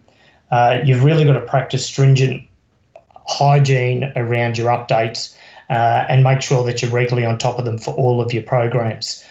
uh, 0.51 0.81
you've 0.85 1.05
really 1.05 1.25
got 1.25 1.33
to 1.33 1.41
practice 1.41 1.87
stringent 1.87 2.43
hygiene 3.27 4.13
around 4.17 4.59
your 4.59 4.69
updates 4.69 5.35
uh, 5.71 6.05
and 6.09 6.25
make 6.25 6.43
sure 6.43 6.65
that 6.65 6.83
you're 6.83 6.91
regularly 6.91 7.27
on 7.27 7.39
top 7.39 7.59
of 7.59 7.65
them 7.65 7.79
for 7.79 7.95
all 7.95 8.21
of 8.21 8.33
your 8.33 8.43
programs. 8.43 9.25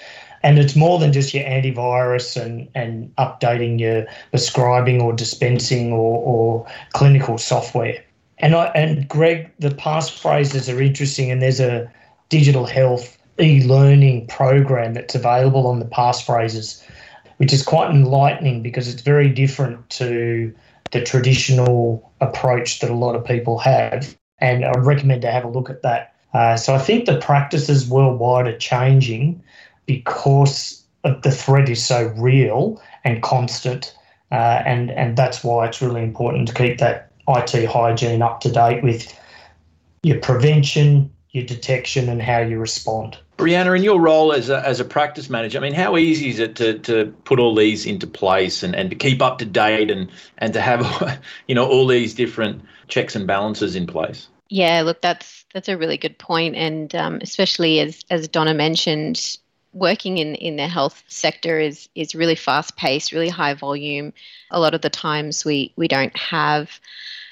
And 0.43 0.58
it's 0.58 0.75
more 0.75 1.00
than 1.00 1.12
just 1.12 1.34
your 1.34 1.43
antivirus 1.43 2.41
and, 2.41 2.69
and 2.75 3.13
updating 3.17 3.79
your 3.79 4.05
prescribing 4.31 5.01
or 5.01 5.13
dispensing 5.13 5.91
or, 5.91 6.17
or 6.24 6.67
clinical 6.93 7.38
software. 7.38 8.03
And 8.38 8.55
I, 8.55 8.67
and 8.67 9.08
Greg, 9.08 9.51
the 9.60 9.69
passphrases 9.69 10.74
are 10.74 10.81
interesting, 10.81 11.29
and 11.29 11.41
there's 11.41 11.60
a 11.60 11.91
digital 12.29 12.65
health 12.65 13.17
e-learning 13.39 14.27
program 14.27 14.93
that's 14.93 15.15
available 15.15 15.67
on 15.67 15.79
the 15.79 15.86
passphrases, 15.86 16.84
which 17.38 17.53
is 17.53 17.63
quite 17.63 17.89
enlightening 17.89 18.62
because 18.62 18.88
it's 18.88 19.01
very 19.01 19.29
different 19.29 19.89
to 19.89 20.53
the 20.91 21.03
traditional 21.03 22.12
approach 22.22 22.79
that 22.79 22.89
a 22.89 22.96
lot 22.96 23.15
of 23.15 23.24
people 23.24 23.58
have. 23.60 24.17
And 24.39 24.65
I 24.65 24.72
recommend 24.72 25.22
to 25.24 25.31
have 25.31 25.43
a 25.43 25.50
look 25.50 25.69
at 25.69 25.81
that. 25.81 26.13
Uh, 26.34 26.55
so 26.55 26.74
I 26.74 26.77
think 26.77 27.05
the 27.05 27.19
practices 27.19 27.89
worldwide 27.89 28.48
are 28.48 28.58
changing 28.58 29.41
because 29.89 30.84
the 31.03 31.31
threat 31.31 31.67
is 31.67 31.84
so 31.84 32.13
real 32.15 32.79
and 33.03 33.24
constant. 33.24 33.96
Uh, 34.31 34.62
and, 34.63 34.91
and 34.91 35.17
that's 35.17 35.43
why 35.43 35.65
it's 35.65 35.81
really 35.81 36.03
important 36.03 36.48
to 36.48 36.53
keep 36.53 36.77
that 36.77 37.12
IT 37.27 37.65
hygiene 37.65 38.22
up 38.22 38.39
to 38.41 38.51
date 38.51 38.84
with 38.84 39.12
your 40.03 40.19
prevention, 40.19 41.12
your 41.31 41.43
detection, 41.43 42.08
and 42.08 42.22
how 42.22 42.38
you 42.38 42.60
respond. 42.60 43.17
Brianna, 43.38 43.75
in 43.75 43.84
your 43.84 44.00
role 44.00 44.31
as 44.31 44.51
a, 44.51 44.63
as 44.63 44.79
a 44.79 44.86
practice 44.86 45.27
manager, 45.27 45.58
I 45.58 45.62
mean, 45.62 45.74
how 45.74 45.98
easy 45.98 46.29
is 46.29 46.38
it 46.38 46.55
to, 46.58 46.77
to 46.79 47.08
put 47.24 47.39
all 47.39 47.55
these 47.55 47.88
into 47.88 48.05
place 48.05 48.62
and, 48.62 48.75
and 48.75 48.91
to 48.91 48.96
keep 48.96 49.24
up 49.24 49.39
to 49.39 49.46
date 49.46 49.89
and, 49.89 50.12
and 50.38 50.53
to 50.53 50.62
have, 50.62 51.19
you 51.48 51.55
know, 51.55 51.67
all 51.67 51.88
these 51.88 52.13
different 52.13 52.62
checks 52.89 53.15
and 53.15 53.25
balances 53.25 53.75
in 53.75 53.88
place? 53.88 54.27
Yeah, 54.50 54.84
look, 54.84 55.01
that's 55.01 55.46
that's 55.53 55.69
a 55.69 55.78
really 55.78 55.97
good 55.97 56.17
point, 56.17 56.56
and 56.56 56.93
um, 56.95 57.19
especially 57.21 57.80
as 57.80 58.04
as 58.10 58.28
Donna 58.28 58.56
mentioned, 58.56 59.38
working 59.73 60.17
in 60.17 60.36
in 60.36 60.55
the 60.55 60.67
health 60.67 61.03
sector 61.08 61.60
is 61.60 61.89
is 61.95 62.15
really 62.15 62.36
fast 62.36 62.75
paced, 62.77 63.12
really 63.12 63.29
high 63.29 63.53
volume. 63.53 64.13
A 64.51 64.60
lot 64.60 64.73
of 64.73 64.82
the 64.82 64.89
times 64.89 65.45
we 65.45 65.73
we 65.75 65.88
don't 65.88 66.15
have 66.17 66.79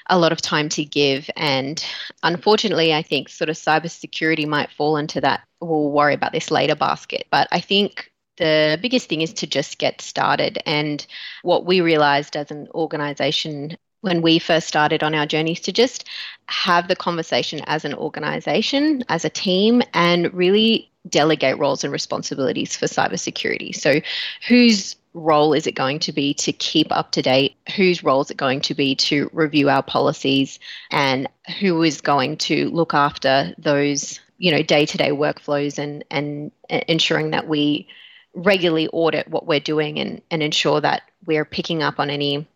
a 0.08 0.18
lot 0.18 0.32
of 0.32 0.40
time 0.40 0.68
to 0.70 0.84
give. 0.84 1.28
And 1.36 1.84
unfortunately, 2.22 2.94
I 2.94 3.02
think 3.02 3.28
sort 3.28 3.50
of 3.50 3.56
cybersecurity 3.56 4.46
might 4.46 4.70
fall 4.70 4.96
into 4.96 5.20
that. 5.20 5.42
We'll 5.60 5.90
worry 5.90 6.14
about 6.14 6.32
this 6.32 6.50
later 6.50 6.74
basket. 6.74 7.26
But 7.30 7.48
I 7.52 7.60
think 7.60 8.10
the 8.38 8.78
biggest 8.80 9.08
thing 9.08 9.20
is 9.20 9.32
to 9.34 9.46
just 9.46 9.78
get 9.78 10.00
started. 10.00 10.58
And 10.64 11.04
what 11.42 11.66
we 11.66 11.80
realized 11.80 12.36
as 12.36 12.50
an 12.50 12.68
organization 12.74 13.76
when 14.00 14.22
we 14.22 14.38
first 14.38 14.68
started 14.68 15.02
on 15.02 15.14
our 15.14 15.26
journeys 15.26 15.60
to 15.60 15.72
just 15.72 16.04
have 16.46 16.86
the 16.86 16.96
conversation 16.96 17.60
as 17.66 17.84
an 17.84 17.94
organization, 17.94 19.02
as 19.08 19.24
a 19.24 19.30
team, 19.30 19.82
and 19.92 20.32
really 20.32 20.87
delegate 21.08 21.58
roles 21.58 21.84
and 21.84 21.92
responsibilities 21.92 22.76
for 22.76 22.86
cybersecurity. 22.86 23.74
So, 23.74 24.00
whose 24.46 24.96
role 25.14 25.52
is 25.52 25.66
it 25.66 25.72
going 25.72 25.98
to 26.00 26.12
be 26.12 26.34
to 26.34 26.52
keep 26.52 26.88
up 26.90 27.12
to 27.12 27.22
date? 27.22 27.56
Whose 27.76 28.04
role 28.04 28.20
is 28.20 28.30
it 28.30 28.36
going 28.36 28.60
to 28.62 28.74
be 28.74 28.94
to 28.96 29.30
review 29.32 29.68
our 29.68 29.82
policies? 29.82 30.58
And 30.90 31.28
who 31.60 31.82
is 31.82 32.00
going 32.00 32.38
to 32.38 32.68
look 32.70 32.94
after 32.94 33.54
those, 33.58 34.20
you 34.38 34.52
know, 34.52 34.62
day-to-day 34.62 35.10
workflows 35.10 35.78
and 35.78 36.04
and 36.10 36.52
ensuring 36.68 37.30
that 37.30 37.48
we 37.48 37.88
regularly 38.34 38.88
audit 38.88 39.28
what 39.28 39.46
we're 39.46 39.60
doing 39.60 39.98
and, 39.98 40.22
and 40.30 40.42
ensure 40.42 40.80
that 40.80 41.02
we're 41.26 41.44
picking 41.44 41.82
up 41.82 41.98
on 41.98 42.10
any 42.10 42.46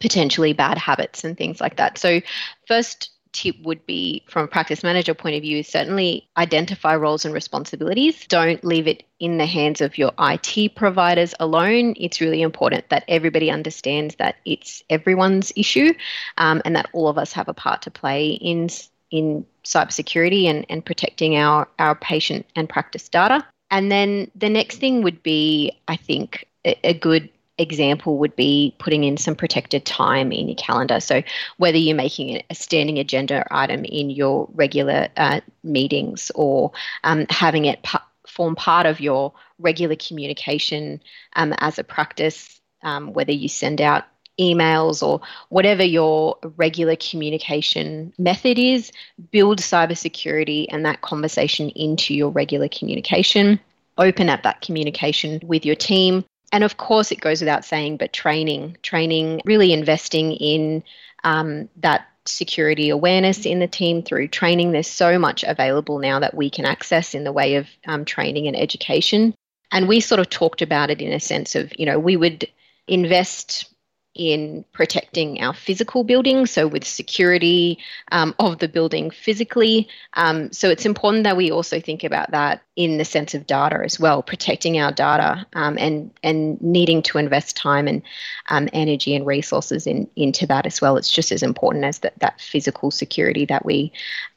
potentially 0.00 0.52
bad 0.52 0.78
habits 0.78 1.24
and 1.24 1.36
things 1.36 1.60
like 1.60 1.76
that. 1.76 1.98
So 1.98 2.20
first 2.66 3.10
tip 3.32 3.56
would 3.62 3.84
be 3.86 4.24
from 4.28 4.44
a 4.44 4.48
practice 4.48 4.82
manager 4.82 5.14
point 5.14 5.36
of 5.36 5.42
view 5.42 5.58
is 5.58 5.68
certainly 5.68 6.28
identify 6.36 6.94
roles 6.94 7.24
and 7.24 7.34
responsibilities. 7.34 8.26
Don't 8.26 8.64
leave 8.64 8.86
it 8.86 9.02
in 9.18 9.38
the 9.38 9.46
hands 9.46 9.80
of 9.80 9.98
your 9.98 10.12
IT 10.18 10.74
providers 10.74 11.34
alone. 11.40 11.94
It's 11.96 12.20
really 12.20 12.42
important 12.42 12.88
that 12.90 13.04
everybody 13.08 13.50
understands 13.50 14.16
that 14.16 14.36
it's 14.44 14.82
everyone's 14.90 15.52
issue 15.56 15.94
um, 16.38 16.62
and 16.64 16.76
that 16.76 16.88
all 16.92 17.08
of 17.08 17.18
us 17.18 17.32
have 17.32 17.48
a 17.48 17.54
part 17.54 17.82
to 17.82 17.90
play 17.90 18.32
in 18.32 18.68
in 19.10 19.44
cybersecurity 19.64 20.46
and, 20.46 20.64
and 20.68 20.84
protecting 20.84 21.36
our, 21.36 21.68
our 21.78 21.94
patient 21.94 22.46
and 22.56 22.68
practice 22.68 23.08
data. 23.08 23.46
And 23.70 23.92
then 23.92 24.30
the 24.34 24.48
next 24.48 24.78
thing 24.78 25.02
would 25.02 25.22
be, 25.22 25.72
I 25.86 25.96
think, 25.96 26.48
a, 26.64 26.88
a 26.88 26.94
good 26.94 27.28
example 27.58 28.18
would 28.18 28.34
be 28.36 28.74
putting 28.78 29.04
in 29.04 29.16
some 29.16 29.34
protected 29.34 29.84
time 29.84 30.32
in 30.32 30.48
your 30.48 30.56
calendar. 30.56 31.00
So, 31.00 31.22
whether 31.56 31.78
you're 31.78 31.96
making 31.96 32.42
a 32.50 32.54
standing 32.54 32.98
agenda 32.98 33.46
item 33.50 33.84
in 33.84 34.10
your 34.10 34.48
regular 34.54 35.08
uh, 35.16 35.40
meetings 35.62 36.30
or 36.34 36.72
um, 37.04 37.26
having 37.30 37.66
it 37.66 37.82
pa- 37.82 38.06
form 38.26 38.56
part 38.56 38.86
of 38.86 39.00
your 39.00 39.32
regular 39.58 39.96
communication 39.96 41.00
um, 41.36 41.54
as 41.58 41.78
a 41.78 41.84
practice, 41.84 42.60
um, 42.82 43.12
whether 43.12 43.32
you 43.32 43.48
send 43.48 43.80
out 43.80 44.04
emails 44.40 45.02
or 45.02 45.20
whatever 45.50 45.84
your 45.84 46.38
regular 46.56 46.96
communication 46.96 48.12
method 48.18 48.58
is, 48.58 48.90
build 49.30 49.58
cybersecurity 49.58 50.66
and 50.70 50.86
that 50.86 51.02
conversation 51.02 51.68
into 51.70 52.14
your 52.14 52.30
regular 52.30 52.68
communication. 52.68 53.60
Open 53.98 54.30
up 54.30 54.42
that 54.42 54.62
communication 54.62 55.38
with 55.44 55.66
your 55.66 55.76
team 55.76 56.24
and 56.52 56.62
of 56.62 56.76
course, 56.76 57.10
it 57.10 57.20
goes 57.20 57.40
without 57.40 57.64
saying, 57.64 57.96
but 57.96 58.12
training, 58.12 58.76
training, 58.82 59.40
really 59.44 59.72
investing 59.72 60.32
in 60.32 60.84
um, 61.24 61.68
that 61.76 62.06
security 62.26 62.90
awareness 62.90 63.46
in 63.46 63.58
the 63.58 63.66
team 63.66 64.02
through 64.02 64.28
training. 64.28 64.70
There's 64.70 64.86
so 64.86 65.18
much 65.18 65.44
available 65.44 65.98
now 65.98 66.20
that 66.20 66.34
we 66.34 66.50
can 66.50 66.66
access 66.66 67.14
in 67.14 67.24
the 67.24 67.32
way 67.32 67.56
of 67.56 67.66
um, 67.86 68.04
training 68.04 68.46
and 68.46 68.56
education. 68.56 69.34
And 69.72 69.88
we 69.88 70.00
sort 70.00 70.20
of 70.20 70.28
talked 70.28 70.62
about 70.62 70.90
it 70.90 71.00
in 71.00 71.12
a 71.12 71.18
sense 71.18 71.54
of, 71.54 71.72
you 71.78 71.86
know, 71.86 71.98
we 71.98 72.16
would 72.16 72.46
invest 72.86 73.71
in 74.14 74.64
protecting 74.72 75.40
our 75.40 75.54
physical 75.54 76.04
building, 76.04 76.46
so 76.46 76.66
with 76.66 76.84
security 76.84 77.78
um, 78.10 78.34
of 78.38 78.58
the 78.58 78.68
building 78.68 79.10
physically. 79.10 79.88
Um, 80.14 80.52
so 80.52 80.68
it's 80.68 80.84
important 80.84 81.24
that 81.24 81.36
we 81.36 81.50
also 81.50 81.80
think 81.80 82.04
about 82.04 82.30
that 82.32 82.62
in 82.76 82.98
the 82.98 83.04
sense 83.04 83.34
of 83.34 83.46
data 83.46 83.80
as 83.82 83.98
well, 83.98 84.22
protecting 84.22 84.78
our 84.78 84.92
data 84.92 85.46
um, 85.54 85.78
and 85.78 86.10
and 86.22 86.60
needing 86.60 87.02
to 87.02 87.18
invest 87.18 87.56
time 87.56 87.88
and 87.88 88.02
um, 88.48 88.68
energy 88.72 89.14
and 89.14 89.26
resources 89.26 89.86
in 89.86 90.08
into 90.16 90.46
that 90.46 90.66
as 90.66 90.80
well. 90.80 90.96
It's 90.96 91.10
just 91.10 91.32
as 91.32 91.42
important 91.42 91.84
as 91.84 92.00
that 92.00 92.18
that 92.18 92.40
physical 92.40 92.90
security 92.90 93.46
that 93.46 93.64
we 93.64 93.92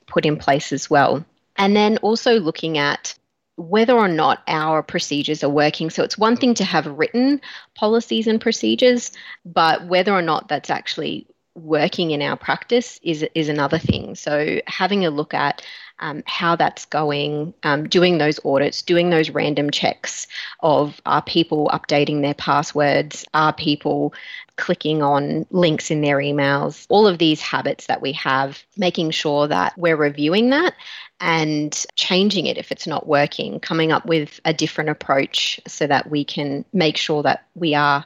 put 0.08 0.26
in 0.26 0.38
place 0.38 0.72
as 0.72 0.90
well. 0.90 1.26
And 1.58 1.76
then 1.76 1.98
also 1.98 2.40
looking 2.40 2.78
at 2.78 3.16
whether 3.58 3.94
or 3.94 4.08
not 4.08 4.42
our 4.48 4.84
procedures 4.84 5.44
are 5.44 5.50
working. 5.50 5.90
So 5.90 6.04
it's 6.04 6.18
one 6.18 6.36
thing 6.36 6.54
to 6.56 6.64
have 6.64 6.86
written 6.86 7.42
policies 7.74 8.28
and 8.28 8.42
procedures, 8.42 9.12
but 9.46 9.86
whether 9.86 10.14
or 10.14 10.22
not 10.22 10.48
that's 10.48 10.70
actually 10.70 11.28
working 11.56 12.12
in 12.12 12.22
our 12.22 12.36
practice 12.36 13.00
is 13.02 13.26
is 13.34 13.50
another 13.50 13.78
thing. 13.80 14.16
So 14.16 14.60
having 14.68 15.06
a 15.06 15.10
look 15.10 15.34
at 15.34 15.62
um, 16.00 16.24
how 16.26 16.56
that's 16.56 16.86
going, 16.86 17.54
um, 17.64 17.88
doing 17.88 18.18
those 18.18 18.40
audits, 18.44 18.82
doing 18.82 19.10
those 19.10 19.30
random 19.30 19.72
checks 19.72 20.28
of 20.60 21.02
are 21.06 21.22
people 21.22 21.70
updating 21.74 22.22
their 22.22 22.34
passwords, 22.34 23.26
are 23.34 23.54
people 23.54 24.14
clicking 24.58 25.02
on 25.02 25.46
links 25.52 25.92
in 25.92 26.02
their 26.02 26.18
emails, 26.18 26.86
all 26.90 27.08
of 27.08 27.18
these 27.18 27.42
habits 27.42 27.88
that 27.88 28.02
we 28.02 28.12
have, 28.14 28.64
making 28.78 29.12
sure 29.12 29.48
that 29.48 29.78
we're 29.78 29.98
reviewing 29.98 30.50
that 30.50 30.74
and 31.20 31.86
changing 31.96 32.46
it 32.46 32.58
if 32.58 32.72
it's 32.72 32.88
not 32.88 33.08
working, 33.08 33.60
coming 33.60 33.92
up 33.92 34.06
with 34.06 34.40
a 34.46 34.54
different 34.54 34.90
approach 34.90 35.60
so 35.68 35.88
that 35.88 36.10
we 36.10 36.24
can 36.24 36.66
make 36.74 36.98
sure 36.98 37.24
that 37.24 37.46
we 37.56 37.74
are 37.74 38.06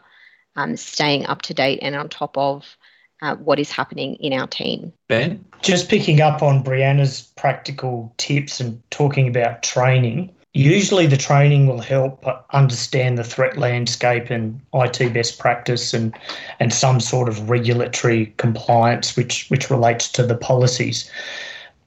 um, 0.56 0.76
staying 0.76 1.26
up 1.26 1.42
to 1.44 1.54
date 1.54 1.80
and 1.82 1.96
on 1.96 2.10
top 2.10 2.38
of 2.38 2.78
uh, 3.22 3.36
what 3.36 3.60
is 3.60 3.72
happening 3.72 4.16
in 4.16 4.34
our 4.34 4.48
team. 4.48 4.94
Ben? 5.08 5.44
Just 5.62 5.90
picking 5.90 6.22
up 6.22 6.42
on 6.42 6.64
Brianna's 6.64 7.22
practical 7.36 8.14
tips 8.18 8.60
and 8.60 8.82
talking 8.92 9.28
about 9.28 9.64
training. 9.64 10.34
Usually, 10.54 11.06
the 11.06 11.18
training 11.18 11.68
will 11.68 11.82
help 11.82 12.26
understand 12.54 13.18
the 13.18 13.24
threat 13.24 13.58
landscape 13.58 14.30
and 14.30 14.60
IT 14.74 15.14
best 15.14 15.38
practice 15.38 15.94
and, 15.94 16.18
and 16.60 16.74
some 16.74 17.00
sort 17.00 17.30
of 17.30 17.50
regulatory 17.50 18.34
compliance 18.38 19.16
which, 19.16 19.48
which 19.50 19.70
relates 19.70 20.12
to 20.14 20.26
the 20.26 20.36
policies. 20.36 21.10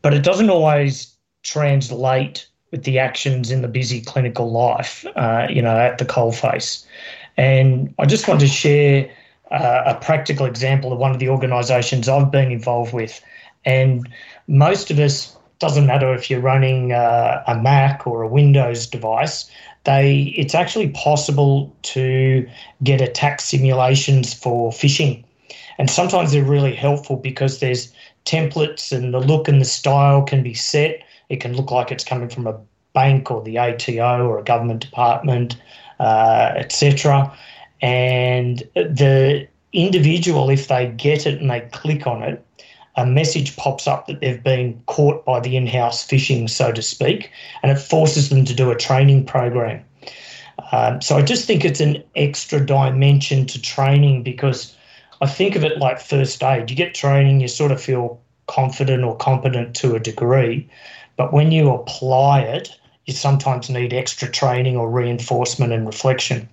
But 0.03 0.15
it 0.15 0.23
doesn't 0.23 0.51
always 0.51 1.13
translate 1.43 2.47
with 2.71 2.85
the 2.85 2.99
actions 2.99 3.51
in 3.51 3.63
the 3.63 3.69
busy 3.69 4.01
clinical 4.01 4.51
life, 4.51 5.05
uh, 5.17 5.47
you 5.51 5.61
know, 5.61 5.77
at 5.77 5.99
the 5.99 6.05
coalface. 6.05 6.85
And 7.37 7.93
I 7.99 8.07
just 8.07 8.29
want 8.29 8.41
to 8.41 8.47
share 8.47 9.11
uh, 9.53 9.83
a 9.87 9.95
practical 9.95 10.47
example 10.47 10.93
of 10.93 10.99
one 10.99 11.11
of 11.11 11.19
the 11.19 11.29
organisations 11.29 12.09
I've 12.09 12.31
been 12.31 12.51
involved 12.51 12.93
with. 12.93 13.23
And 13.65 14.09
most 14.49 14.91
of 14.91 14.99
us, 14.99 15.37
doesn't 15.59 15.87
matter 15.87 16.13
if 16.13 16.29
you're 16.29 16.41
running 16.41 16.93
uh, 16.93 17.45
a 17.47 17.57
Mac 17.57 18.05
or 18.05 18.23
a 18.23 18.29
Windows 18.29 18.87
device, 18.87 19.49
they 19.85 20.35
it's 20.37 20.57
actually 20.57 20.89
possible 20.89 21.73
to 21.83 22.49
get 22.83 23.01
attack 23.01 23.41
simulations 23.41 24.35
for 24.35 24.73
phishing. 24.73 25.23
And 25.79 25.89
sometimes 25.89 26.33
they're 26.33 26.43
really 26.43 26.75
helpful 26.75 27.17
because 27.17 27.61
there's 27.61 27.93
templates 28.25 28.91
and 28.91 29.15
the 29.15 29.21
look 29.21 29.47
and 29.47 29.61
the 29.61 29.65
style 29.65 30.23
can 30.23 30.43
be 30.43 30.55
set. 30.55 31.05
It 31.29 31.41
can 31.41 31.55
look 31.55 31.71
like 31.71 31.93
it's 31.93 32.05
coming 32.05 32.29
from 32.29 32.49
a 32.49 32.59
bank 32.93 33.31
or 33.31 33.43
the 33.43 33.59
ATO 33.59 34.27
or 34.27 34.41
a 34.41 34.45
government 34.45 34.81
department, 34.81 35.57
uh, 36.01 36.55
etc 36.57 37.33
and 37.83 38.59
the 38.75 39.47
individual, 39.73 40.49
if 40.49 40.69
they 40.69 40.87
get 40.87 41.27
it 41.27 41.41
and 41.41 41.51
they 41.51 41.61
click 41.73 42.07
on 42.07 42.23
it, 42.23 42.45
a 42.97 43.05
message 43.05 43.57
pops 43.57 43.87
up 43.87 44.07
that 44.07 44.21
they've 44.21 44.43
been 44.43 44.81
caught 44.87 45.25
by 45.25 45.41
the 45.41 45.57
in 45.57 45.67
house 45.67 46.07
phishing, 46.07 46.49
so 46.49 46.73
to 46.73 46.83
speak, 46.83 47.31
and 47.63 47.73
it 47.73 47.81
forces 47.81 48.29
them 48.29 48.45
to 48.45 48.55
do 48.55 48.71
a 48.71 48.77
training 48.77 49.25
program. 49.25 49.83
Um, 50.71 51.01
so 51.01 51.17
I 51.17 51.23
just 51.23 51.47
think 51.47 51.65
it's 51.65 51.81
an 51.81 52.03
extra 52.15 52.65
dimension 52.65 53.47
to 53.47 53.61
training 53.61 54.23
because 54.23 54.77
I 55.21 55.27
think 55.27 55.57
of 55.57 55.65
it 55.65 55.79
like 55.79 56.01
first 56.01 56.43
aid. 56.43 56.71
You 56.71 56.77
get 56.77 56.95
training, 56.95 57.41
you 57.41 57.49
sort 57.49 57.73
of 57.73 57.83
feel 57.83 58.21
confident 58.47 59.03
or 59.03 59.17
competent 59.17 59.75
to 59.77 59.95
a 59.95 60.01
degree, 60.01 60.69
but 61.17 61.33
when 61.33 61.51
you 61.51 61.71
apply 61.71 62.41
it, 62.41 62.77
you 63.07 63.15
sometimes 63.15 63.69
need 63.69 63.93
extra 63.93 64.31
training 64.31 64.77
or 64.77 64.91
reinforcement 64.91 65.73
and 65.73 65.87
reflection. 65.87 66.49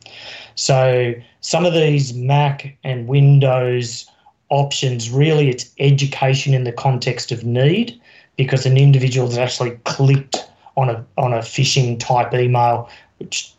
So 0.60 1.14
some 1.40 1.66
of 1.66 1.72
these 1.72 2.14
Mac 2.14 2.78
and 2.84 3.08
Windows 3.08 4.06
options, 4.50 5.10
really, 5.10 5.50
it's 5.50 5.74
education 5.80 6.54
in 6.54 6.66
the 6.66 6.74
context 6.74 7.32
of 7.32 7.46
need 7.46 7.98
because 8.36 8.66
an 8.66 8.76
individual 8.76 9.28
has 9.28 9.38
actually 9.38 9.78
clicked 9.86 10.50
on 10.76 10.90
a 10.90 11.06
on 11.18 11.32
a 11.32 11.38
phishing 11.38 11.98
type 11.98 12.34
email, 12.34 12.90
which 13.20 13.54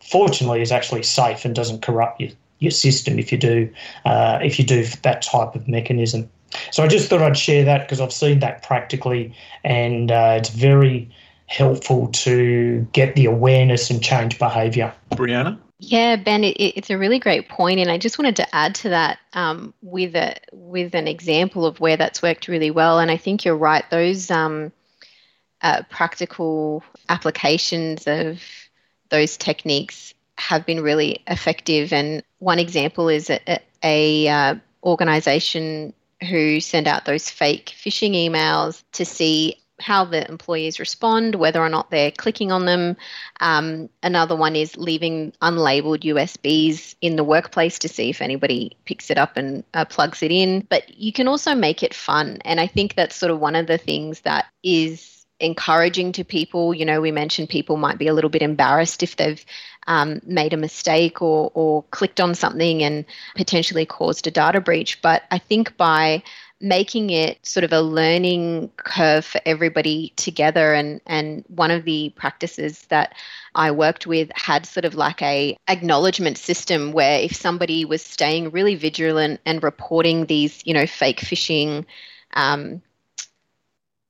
fortunately 0.00 0.62
is 0.62 0.70
actually 0.70 1.02
safe 1.02 1.44
and 1.44 1.56
doesn't 1.56 1.82
corrupt 1.82 2.20
your, 2.20 2.30
your 2.60 2.70
system 2.70 3.18
if 3.18 3.32
you 3.32 3.38
do 3.38 3.68
uh, 4.04 4.38
if 4.40 4.60
you 4.60 4.64
do 4.64 4.84
that 5.02 5.22
type 5.22 5.56
of 5.56 5.66
mechanism. 5.66 6.30
So 6.70 6.84
I 6.84 6.86
just 6.86 7.10
thought 7.10 7.20
I'd 7.20 7.36
share 7.36 7.64
that 7.64 7.80
because 7.80 8.00
I've 8.00 8.12
seen 8.12 8.38
that 8.38 8.62
practically, 8.62 9.34
and 9.64 10.12
uh, 10.12 10.36
it's 10.38 10.50
very 10.50 11.10
helpful 11.46 12.06
to 12.12 12.86
get 12.92 13.16
the 13.16 13.24
awareness 13.24 13.90
and 13.90 14.00
change 14.00 14.38
behaviour. 14.38 14.94
Brianna. 15.10 15.58
Yeah, 15.80 16.16
Ben, 16.16 16.42
it, 16.42 16.56
it's 16.58 16.90
a 16.90 16.98
really 16.98 17.20
great 17.20 17.48
point, 17.48 17.78
and 17.78 17.90
I 17.90 17.98
just 17.98 18.18
wanted 18.18 18.36
to 18.36 18.54
add 18.54 18.74
to 18.76 18.88
that 18.90 19.18
um, 19.32 19.74
with 19.80 20.16
a 20.16 20.34
with 20.52 20.94
an 20.94 21.06
example 21.06 21.66
of 21.66 21.78
where 21.78 21.96
that's 21.96 22.20
worked 22.22 22.48
really 22.48 22.70
well. 22.72 22.98
And 22.98 23.10
I 23.10 23.16
think 23.16 23.44
you're 23.44 23.56
right; 23.56 23.84
those 23.90 24.30
um, 24.30 24.72
uh, 25.62 25.82
practical 25.90 26.82
applications 27.08 28.06
of 28.06 28.42
those 29.10 29.36
techniques 29.36 30.14
have 30.38 30.66
been 30.66 30.82
really 30.82 31.22
effective. 31.28 31.92
And 31.92 32.22
one 32.38 32.58
example 32.58 33.08
is 33.08 33.30
a, 33.30 33.40
a, 33.48 33.60
a 33.84 34.28
uh, 34.28 34.54
organization 34.84 35.94
who 36.28 36.60
send 36.60 36.88
out 36.88 37.04
those 37.04 37.30
fake 37.30 37.72
phishing 37.76 38.14
emails 38.14 38.82
to 38.92 39.04
see 39.04 39.56
how 39.80 40.04
the 40.04 40.28
employees 40.28 40.80
respond, 40.80 41.34
whether 41.34 41.60
or 41.60 41.68
not 41.68 41.90
they're 41.90 42.10
clicking 42.10 42.52
on 42.52 42.64
them. 42.64 42.96
Um, 43.40 43.88
another 44.02 44.36
one 44.36 44.56
is 44.56 44.76
leaving 44.76 45.32
unlabeled 45.42 46.02
USBs 46.02 46.96
in 47.00 47.16
the 47.16 47.24
workplace 47.24 47.78
to 47.80 47.88
see 47.88 48.10
if 48.10 48.20
anybody 48.20 48.76
picks 48.84 49.10
it 49.10 49.18
up 49.18 49.36
and 49.36 49.64
uh, 49.74 49.84
plugs 49.84 50.22
it 50.22 50.32
in. 50.32 50.66
But 50.68 50.98
you 50.98 51.12
can 51.12 51.28
also 51.28 51.54
make 51.54 51.82
it 51.82 51.94
fun. 51.94 52.38
And 52.44 52.60
I 52.60 52.66
think 52.66 52.94
that's 52.94 53.16
sort 53.16 53.30
of 53.30 53.40
one 53.40 53.56
of 53.56 53.66
the 53.66 53.78
things 53.78 54.20
that 54.22 54.46
is 54.62 55.18
encouraging 55.40 56.12
to 56.12 56.24
people. 56.24 56.74
You 56.74 56.84
know, 56.84 57.00
we 57.00 57.12
mentioned 57.12 57.48
people 57.48 57.76
might 57.76 57.98
be 57.98 58.08
a 58.08 58.14
little 58.14 58.30
bit 58.30 58.42
embarrassed 58.42 59.02
if 59.02 59.16
they've 59.16 59.44
um, 59.86 60.20
made 60.24 60.52
a 60.52 60.58
mistake 60.58 61.22
or, 61.22 61.50
or 61.54 61.84
clicked 61.90 62.20
on 62.20 62.34
something 62.34 62.82
and 62.82 63.04
potentially 63.36 63.86
caused 63.86 64.26
a 64.26 64.30
data 64.30 64.60
breach. 64.60 65.00
But 65.00 65.22
I 65.30 65.38
think 65.38 65.76
by 65.76 66.22
making 66.60 67.10
it 67.10 67.44
sort 67.46 67.64
of 67.64 67.72
a 67.72 67.80
learning 67.80 68.70
curve 68.76 69.24
for 69.24 69.40
everybody 69.46 70.12
together. 70.16 70.74
And 70.74 71.00
and 71.06 71.44
one 71.48 71.70
of 71.70 71.84
the 71.84 72.12
practices 72.16 72.86
that 72.88 73.14
I 73.54 73.70
worked 73.70 74.06
with 74.06 74.30
had 74.34 74.66
sort 74.66 74.84
of 74.84 74.94
like 74.94 75.22
a 75.22 75.56
acknowledgement 75.68 76.38
system 76.38 76.92
where 76.92 77.20
if 77.20 77.34
somebody 77.34 77.84
was 77.84 78.02
staying 78.02 78.50
really 78.50 78.74
vigilant 78.74 79.40
and 79.46 79.62
reporting 79.62 80.26
these 80.26 80.60
you 80.64 80.74
know 80.74 80.86
fake 80.86 81.20
phishing 81.20 81.84
um, 82.34 82.82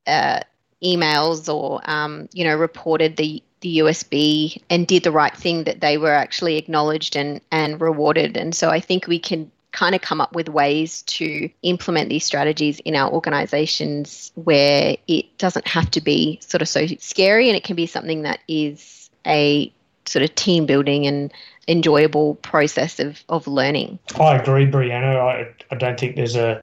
uh, 0.06 0.40
emails 0.82 1.52
or 1.52 1.80
um, 1.84 2.28
you 2.32 2.44
know 2.44 2.56
reported 2.56 3.16
the 3.16 3.42
the 3.60 3.78
USB 3.78 4.62
and 4.70 4.86
did 4.86 5.02
the 5.02 5.10
right 5.10 5.36
thing 5.36 5.64
that 5.64 5.80
they 5.80 5.98
were 5.98 6.12
actually 6.12 6.56
acknowledged 6.56 7.16
and 7.16 7.40
and 7.50 7.80
rewarded. 7.80 8.36
And 8.36 8.54
so 8.54 8.70
I 8.70 8.80
think 8.80 9.06
we 9.06 9.18
can 9.18 9.50
kind 9.72 9.94
of 9.94 10.00
come 10.00 10.20
up 10.20 10.34
with 10.34 10.48
ways 10.48 11.02
to 11.02 11.48
implement 11.62 12.08
these 12.08 12.24
strategies 12.24 12.80
in 12.80 12.94
our 12.94 13.10
organizations 13.12 14.32
where 14.34 14.96
it 15.06 15.38
doesn't 15.38 15.66
have 15.66 15.90
to 15.90 16.00
be 16.00 16.38
sort 16.42 16.62
of 16.62 16.68
so 16.68 16.86
scary 16.98 17.48
and 17.48 17.56
it 17.56 17.64
can 17.64 17.76
be 17.76 17.86
something 17.86 18.22
that 18.22 18.40
is 18.48 19.10
a 19.26 19.72
sort 20.06 20.22
of 20.22 20.34
team 20.34 20.64
building 20.64 21.06
and 21.06 21.32
enjoyable 21.68 22.36
process 22.36 22.98
of, 22.98 23.22
of 23.28 23.46
learning. 23.46 23.98
I 24.18 24.36
agree, 24.36 24.66
Brianna. 24.66 25.18
I, 25.18 25.54
I 25.70 25.74
don't 25.76 26.00
think 26.00 26.16
there's 26.16 26.36
a, 26.36 26.62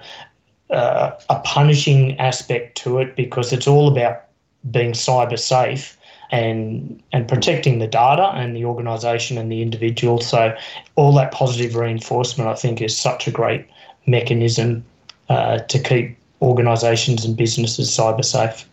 uh, 0.72 1.12
a 1.30 1.40
punishing 1.42 2.18
aspect 2.20 2.76
to 2.80 2.98
it 2.98 3.16
because 3.16 3.54
it's 3.54 3.68
all 3.68 3.88
about 3.88 4.24
being 4.72 4.94
cyber 4.94 5.38
safe 5.38 5.98
and 6.32 7.02
and 7.12 7.28
protecting 7.28 7.80
the 7.80 7.88
data 7.88 8.32
and 8.34 8.56
the 8.56 8.66
organisation 8.66 9.38
and 9.38 9.52
the 9.52 9.62
individual. 9.62 10.20
So 10.20 10.56
all 10.96 11.14
that 11.14 11.32
positive 11.32 11.76
reinforcement, 11.76 12.50
I 12.50 12.56
think, 12.56 12.82
is 12.82 12.96
such 12.98 13.28
a 13.28 13.32
great 13.32 13.66
mechanism 14.06 14.84
uh, 15.30 15.60
to 15.60 15.80
keep 15.80 16.18
organisations 16.42 17.26
and 17.26 17.36
businesses 17.36 17.90
cyber 17.90 18.24
safe. 18.24 18.68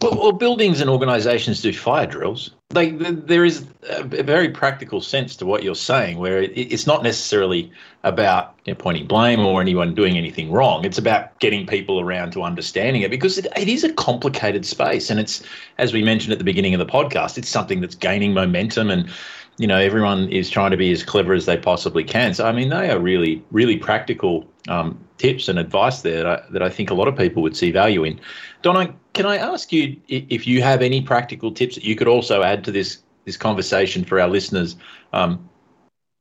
Well, 0.00 0.16
well, 0.16 0.32
buildings 0.32 0.80
and 0.80 0.90
organisations 0.90 1.62
do 1.62 1.72
fire 1.72 2.06
drills. 2.06 2.50
They, 2.72 2.90
there 2.90 3.44
is 3.44 3.66
a 3.88 4.02
very 4.04 4.48
practical 4.48 5.00
sense 5.00 5.36
to 5.36 5.46
what 5.46 5.62
you're 5.62 5.74
saying, 5.74 6.18
where 6.18 6.42
it's 6.42 6.86
not 6.86 7.02
necessarily 7.02 7.70
about 8.02 8.54
you 8.64 8.72
know, 8.72 8.78
pointing 8.78 9.06
blame 9.06 9.40
or 9.40 9.60
anyone 9.60 9.94
doing 9.94 10.16
anything 10.16 10.50
wrong. 10.50 10.84
It's 10.84 10.98
about 10.98 11.38
getting 11.38 11.66
people 11.66 12.00
around 12.00 12.32
to 12.32 12.42
understanding 12.42 13.02
it 13.02 13.10
because 13.10 13.38
it, 13.38 13.46
it 13.56 13.68
is 13.68 13.84
a 13.84 13.92
complicated 13.92 14.64
space, 14.64 15.10
and 15.10 15.20
it's 15.20 15.42
as 15.78 15.92
we 15.92 16.02
mentioned 16.02 16.32
at 16.32 16.38
the 16.38 16.44
beginning 16.44 16.74
of 16.74 16.78
the 16.78 16.86
podcast, 16.86 17.36
it's 17.36 17.48
something 17.48 17.80
that's 17.80 17.94
gaining 17.94 18.32
momentum 18.32 18.90
and 18.90 19.10
you 19.58 19.66
know 19.66 19.78
everyone 19.78 20.28
is 20.28 20.50
trying 20.50 20.70
to 20.70 20.76
be 20.76 20.90
as 20.92 21.02
clever 21.02 21.34
as 21.34 21.46
they 21.46 21.56
possibly 21.56 22.04
can. 22.04 22.34
So 22.34 22.46
I 22.46 22.52
mean, 22.52 22.70
they 22.70 22.90
are 22.90 22.98
really, 22.98 23.44
really 23.50 23.76
practical 23.76 24.46
um, 24.68 24.98
tips 25.18 25.48
and 25.48 25.58
advice 25.58 26.02
there 26.02 26.18
that 26.18 26.26
I, 26.26 26.42
that 26.50 26.62
I 26.62 26.68
think 26.68 26.90
a 26.90 26.94
lot 26.94 27.08
of 27.08 27.16
people 27.16 27.42
would 27.42 27.56
see 27.56 27.70
value 27.70 28.04
in. 28.04 28.20
Donna, 28.62 28.94
can 29.12 29.26
I 29.26 29.36
ask 29.36 29.72
you 29.72 30.00
if 30.08 30.46
you 30.46 30.62
have 30.62 30.82
any 30.82 31.02
practical 31.02 31.52
tips 31.52 31.74
that 31.74 31.84
you 31.84 31.96
could 31.96 32.08
also 32.08 32.42
add 32.42 32.64
to 32.64 32.72
this 32.72 32.98
this 33.24 33.36
conversation 33.36 34.04
for 34.04 34.20
our 34.20 34.28
listeners 34.28 34.76
um, 35.12 35.48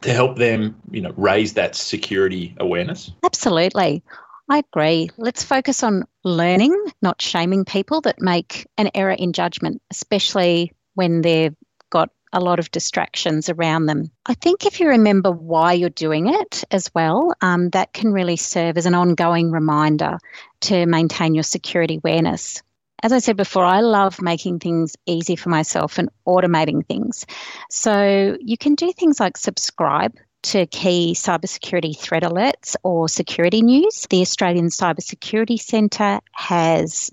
to 0.02 0.13
help 0.13 0.38
them, 0.38 0.80
you 0.91 1.02
know, 1.02 1.13
raise 1.17 1.54
that 1.54 1.76
security 1.76 2.56
awareness? 2.60 3.12
Absolutely. 3.24 4.04
I 4.50 4.58
agree. 4.58 5.10
Let's 5.17 5.44
focus 5.44 5.82
on 5.82 6.04
learning, 6.24 6.76
not 7.02 7.22
shaming 7.22 7.63
people 7.63 8.02
that 8.02 8.22
make 8.22 8.67
an 8.78 8.91
error 8.94 9.12
in 9.12 9.32
judgment, 9.32 9.82
especially 9.89 10.74
when 10.94 11.22
they've 11.22 11.56
got 11.89 12.10
a 12.34 12.39
lot 12.39 12.60
of 12.60 12.72
distractions 12.72 13.50
around 13.50 13.86
them. 13.86 14.12
I 14.26 14.34
think 14.34 14.65
if 14.65 14.80
you 14.80 14.89
remember 14.89 15.32
why 15.32 15.74
you're 15.74 15.89
doing 15.89 16.28
it 16.28 16.63
as 16.72 16.89
well, 16.94 17.34
um, 17.41 17.70
that 17.70 17.94
can 17.94 18.12
really 18.12 18.38
serve 18.38 18.78
as 18.78 18.86
an 18.86 18.96
ongoing 18.96 19.52
reminder 19.52 20.17
to 20.62 20.86
maintain 20.86 21.34
your 21.34 21.44
security 21.44 21.98
awareness. 21.98 22.62
As 23.04 23.12
I 23.12 23.20
said 23.20 23.36
before, 23.36 23.65
I 23.65 23.82
love 23.82 24.22
making 24.22 24.60
things 24.60 24.96
easy 25.06 25.36
for 25.36 25.50
myself 25.50 25.98
and 25.98 26.10
automating 26.28 26.86
things. 26.86 27.26
So 27.70 28.38
you 28.39 28.58
can 28.58 28.76
do 28.76 28.91
things 28.94 29.20
like 29.20 29.38
subscribe 29.38 30.15
to 30.44 30.65
key 30.67 31.13
cybersecurity 31.15 31.98
threat 31.98 32.24
alerts 32.24 32.76
or 32.84 33.10
security 33.10 33.62
news. 33.62 34.08
The 34.10 34.22
Australian 34.22 34.67
Cybersecurity 34.67 35.60
Centre 35.60 36.20
has 36.32 37.12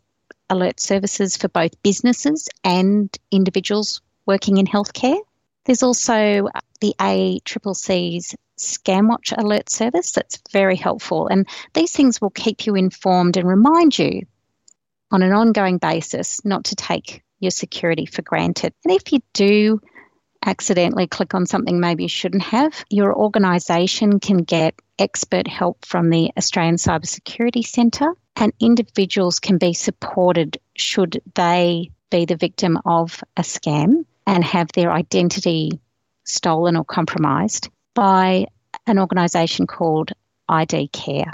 alert 0.51 0.81
services 0.81 1.37
for 1.37 1.49
both 1.49 1.83
businesses 1.83 2.49
and 2.65 3.17
individuals 3.31 4.01
working 4.29 4.59
in 4.59 4.67
healthcare. 4.67 5.19
There's 5.65 5.83
also 5.83 6.49
the 6.81 6.95
ACCC's 7.01 8.37
ScamWatch 8.59 9.37
alert 9.37 9.71
service 9.71 10.13
that's 10.13 10.41
very 10.53 10.77
helpful, 10.77 11.27
and 11.27 11.49
these 11.75 11.93
things 11.93 12.21
will 12.21 12.31
keep 12.31 12.67
you 12.67 12.77
informed 12.77 13.37
and 13.37 13.49
remind 13.49 13.99
you 13.99 14.23
on 15.11 15.23
an 15.23 15.33
ongoing 15.33 15.79
basis 15.79 16.45
not 16.45 16.65
to 16.65 16.77
take 16.77 17.23
your 17.41 17.51
security 17.51 18.05
for 18.05 18.23
granted. 18.23 18.75
And 18.85 18.95
if 18.95 19.13
you 19.13 19.21
do 19.33 19.81
accidentally 20.45 21.07
click 21.07 21.35
on 21.35 21.47
something 21.47 21.81
maybe 21.81 22.05
you 22.05 22.09
shouldn't 22.09 22.43
have, 22.43 22.85
your 22.91 23.17
organisation 23.17 24.21
can 24.21 24.39
get 24.39 24.75
expert 24.99 25.49
help 25.49 25.85
from 25.87 26.11
the 26.11 26.31
Australian 26.37 26.77
Cybersecurity 26.77 27.65
Centre, 27.65 28.15
and 28.37 28.53
individuals 28.61 29.41
can 29.41 29.57
be 29.59 29.73
supported 29.73 30.59
should 30.77 31.23
they 31.35 31.91
be 32.11 32.25
the 32.25 32.37
victim 32.37 32.79
of 32.85 33.23
a 33.37 33.43
scam 33.43 34.05
and 34.29 34.45
have 34.45 34.71
their 34.73 34.93
identity 34.93 35.81
stolen 36.25 36.77
or 36.77 36.85
compromised 36.85 37.71
by 37.95 38.47
an 38.87 38.99
organisation 38.99 39.67
called 39.67 40.13
IDCARE. 40.51 41.33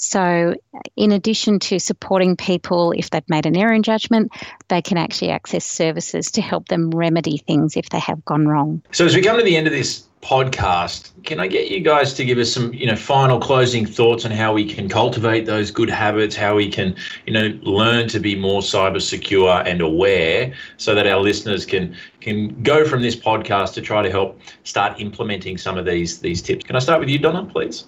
So, 0.00 0.54
in 0.96 1.12
addition 1.12 1.58
to 1.60 1.78
supporting 1.78 2.34
people 2.34 2.92
if 2.92 3.10
they've 3.10 3.28
made 3.28 3.44
an 3.44 3.54
error 3.54 3.74
in 3.74 3.82
judgment, 3.82 4.32
they 4.68 4.80
can 4.80 4.96
actually 4.96 5.30
access 5.30 5.66
services 5.66 6.30
to 6.32 6.40
help 6.40 6.68
them 6.68 6.90
remedy 6.90 7.36
things 7.36 7.76
if 7.76 7.90
they 7.90 7.98
have 7.98 8.24
gone 8.24 8.48
wrong. 8.48 8.80
So, 8.92 9.04
as 9.04 9.14
we 9.14 9.20
come 9.20 9.36
to 9.36 9.42
the 9.42 9.58
end 9.58 9.66
of 9.66 9.74
this 9.74 10.08
podcast, 10.22 11.10
can 11.24 11.38
I 11.38 11.48
get 11.48 11.70
you 11.70 11.80
guys 11.80 12.14
to 12.14 12.24
give 12.24 12.38
us 12.38 12.50
some, 12.50 12.72
you 12.72 12.86
know, 12.86 12.96
final 12.96 13.38
closing 13.38 13.84
thoughts 13.84 14.24
on 14.24 14.30
how 14.30 14.54
we 14.54 14.64
can 14.64 14.88
cultivate 14.88 15.44
those 15.44 15.70
good 15.70 15.90
habits, 15.90 16.34
how 16.34 16.56
we 16.56 16.70
can, 16.70 16.96
you 17.26 17.34
know, 17.34 17.58
learn 17.60 18.08
to 18.08 18.20
be 18.20 18.34
more 18.34 18.62
cyber 18.62 19.02
secure 19.02 19.62
and 19.66 19.82
aware, 19.82 20.54
so 20.78 20.94
that 20.94 21.06
our 21.06 21.20
listeners 21.20 21.66
can 21.66 21.94
can 22.20 22.62
go 22.62 22.86
from 22.86 23.02
this 23.02 23.16
podcast 23.16 23.74
to 23.74 23.82
try 23.82 24.00
to 24.00 24.10
help 24.10 24.40
start 24.64 24.98
implementing 24.98 25.58
some 25.58 25.76
of 25.76 25.84
these 25.84 26.20
these 26.20 26.40
tips. 26.40 26.64
Can 26.64 26.74
I 26.74 26.78
start 26.78 27.00
with 27.00 27.10
you, 27.10 27.18
Donna, 27.18 27.44
please? 27.44 27.84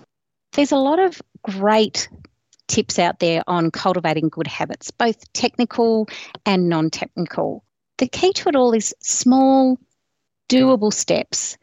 There's 0.53 0.73
a 0.73 0.77
lot 0.77 0.99
of 0.99 1.23
great 1.43 2.09
tips 2.69 2.99
out 2.99 3.19
there 3.19 3.43
on 3.47 3.71
cultivating 3.71 4.29
good 4.29 4.47
habits, 4.47 4.91
both 4.91 5.33
technical 5.33 6.09
and 6.47 6.69
non 6.69 6.91
technical. 6.91 7.65
The 7.99 8.09
key 8.09 8.33
to 8.33 8.49
it 8.49 8.57
all 8.57 8.73
is 8.73 8.95
small, 9.01 9.79
doable 10.49 10.93
steps 10.93 11.57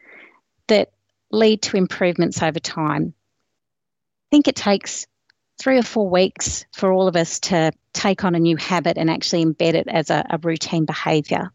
that 0.68 0.92
lead 1.32 1.62
to 1.64 1.78
improvements 1.78 2.42
over 2.42 2.60
time. 2.60 3.14
I 4.28 4.28
think 4.32 4.48
it 4.48 4.56
takes 4.56 5.08
three 5.60 5.78
or 5.78 5.84
four 5.84 6.10
weeks 6.10 6.66
for 6.74 6.92
all 6.92 7.08
of 7.08 7.16
us 7.16 7.40
to 7.40 7.72
take 7.94 8.24
on 8.24 8.36
a 8.36 8.40
new 8.40 8.56
habit 8.56 8.98
and 8.98 9.10
actually 9.10 9.44
embed 9.44 9.74
it 9.74 9.88
as 9.88 10.10
a, 10.10 10.26
a 10.30 10.38
routine 10.38 10.86
behaviour. 10.86 11.52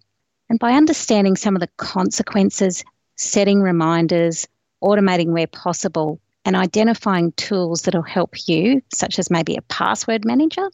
And 0.50 0.58
by 0.58 0.72
understanding 0.72 1.36
some 1.36 1.56
of 1.56 1.60
the 1.60 1.70
consequences, 1.78 2.84
setting 3.16 3.60
reminders, 3.60 4.46
automating 4.82 5.28
where 5.28 5.46
possible, 5.46 6.20
and 6.44 6.56
identifying 6.56 7.32
tools 7.32 7.82
that 7.82 7.94
will 7.94 8.02
help 8.02 8.48
you, 8.48 8.82
such 8.92 9.18
as 9.18 9.30
maybe 9.30 9.56
a 9.56 9.62
password 9.62 10.24
manager 10.24 10.68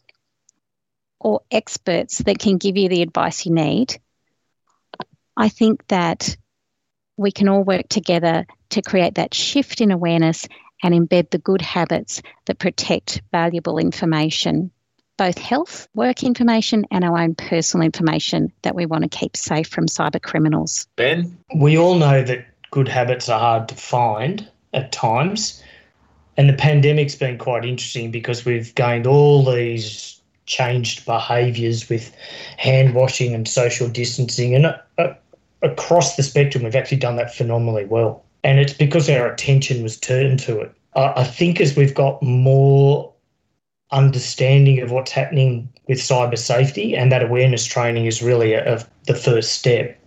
or 1.19 1.41
experts 1.51 2.17
that 2.19 2.39
can 2.39 2.57
give 2.57 2.77
you 2.77 2.89
the 2.89 3.01
advice 3.01 3.45
you 3.45 3.53
need, 3.53 3.97
I 5.37 5.49
think 5.49 5.87
that 5.87 6.35
we 7.15 7.31
can 7.31 7.47
all 7.47 7.63
work 7.63 7.87
together 7.87 8.45
to 8.71 8.81
create 8.81 9.15
that 9.15 9.33
shift 9.33 9.81
in 9.81 9.91
awareness 9.91 10.47
and 10.83 10.93
embed 10.93 11.29
the 11.29 11.37
good 11.37 11.61
habits 11.61 12.21
that 12.45 12.57
protect 12.57 13.21
valuable 13.31 13.77
information, 13.77 14.71
both 15.17 15.37
health, 15.37 15.87
work 15.93 16.23
information, 16.23 16.85
and 16.89 17.03
our 17.03 17.17
own 17.17 17.35
personal 17.35 17.85
information 17.85 18.51
that 18.63 18.75
we 18.75 18.87
want 18.87 19.03
to 19.03 19.09
keep 19.17 19.37
safe 19.37 19.67
from 19.67 19.85
cyber 19.85 20.21
criminals. 20.21 20.87
Ben? 20.95 21.37
We 21.55 21.77
all 21.77 21.95
know 21.95 22.23
that 22.23 22.45
good 22.71 22.87
habits 22.87 23.29
are 23.29 23.39
hard 23.39 23.69
to 23.69 23.75
find 23.75 24.49
at 24.73 24.91
times. 24.91 25.61
And 26.37 26.49
the 26.49 26.53
pandemic's 26.53 27.15
been 27.15 27.37
quite 27.37 27.65
interesting 27.65 28.11
because 28.11 28.45
we've 28.45 28.73
gained 28.75 29.05
all 29.05 29.43
these 29.43 30.19
changed 30.45 31.05
behaviours 31.05 31.89
with 31.89 32.15
hand 32.57 32.95
washing 32.95 33.33
and 33.33 33.47
social 33.47 33.87
distancing. 33.87 34.55
And 34.55 34.65
uh, 34.97 35.13
across 35.61 36.15
the 36.15 36.23
spectrum, 36.23 36.63
we've 36.63 36.75
actually 36.75 36.97
done 36.97 37.15
that 37.17 37.33
phenomenally 37.33 37.85
well. 37.85 38.23
And 38.43 38.59
it's 38.59 38.73
because 38.73 39.09
our 39.09 39.31
attention 39.31 39.83
was 39.83 39.99
turned 39.99 40.39
to 40.41 40.59
it. 40.61 40.73
I 40.95 41.23
think 41.23 41.61
as 41.61 41.75
we've 41.75 41.93
got 41.93 42.21
more 42.21 43.13
understanding 43.91 44.81
of 44.81 44.91
what's 44.91 45.11
happening 45.11 45.69
with 45.87 45.99
cyber 45.99 46.37
safety, 46.37 46.95
and 46.95 47.11
that 47.11 47.23
awareness 47.23 47.65
training 47.65 48.05
is 48.05 48.21
really 48.21 48.53
a, 48.53 48.75
a, 48.75 48.85
the 49.07 49.15
first 49.15 49.53
step. 49.53 49.97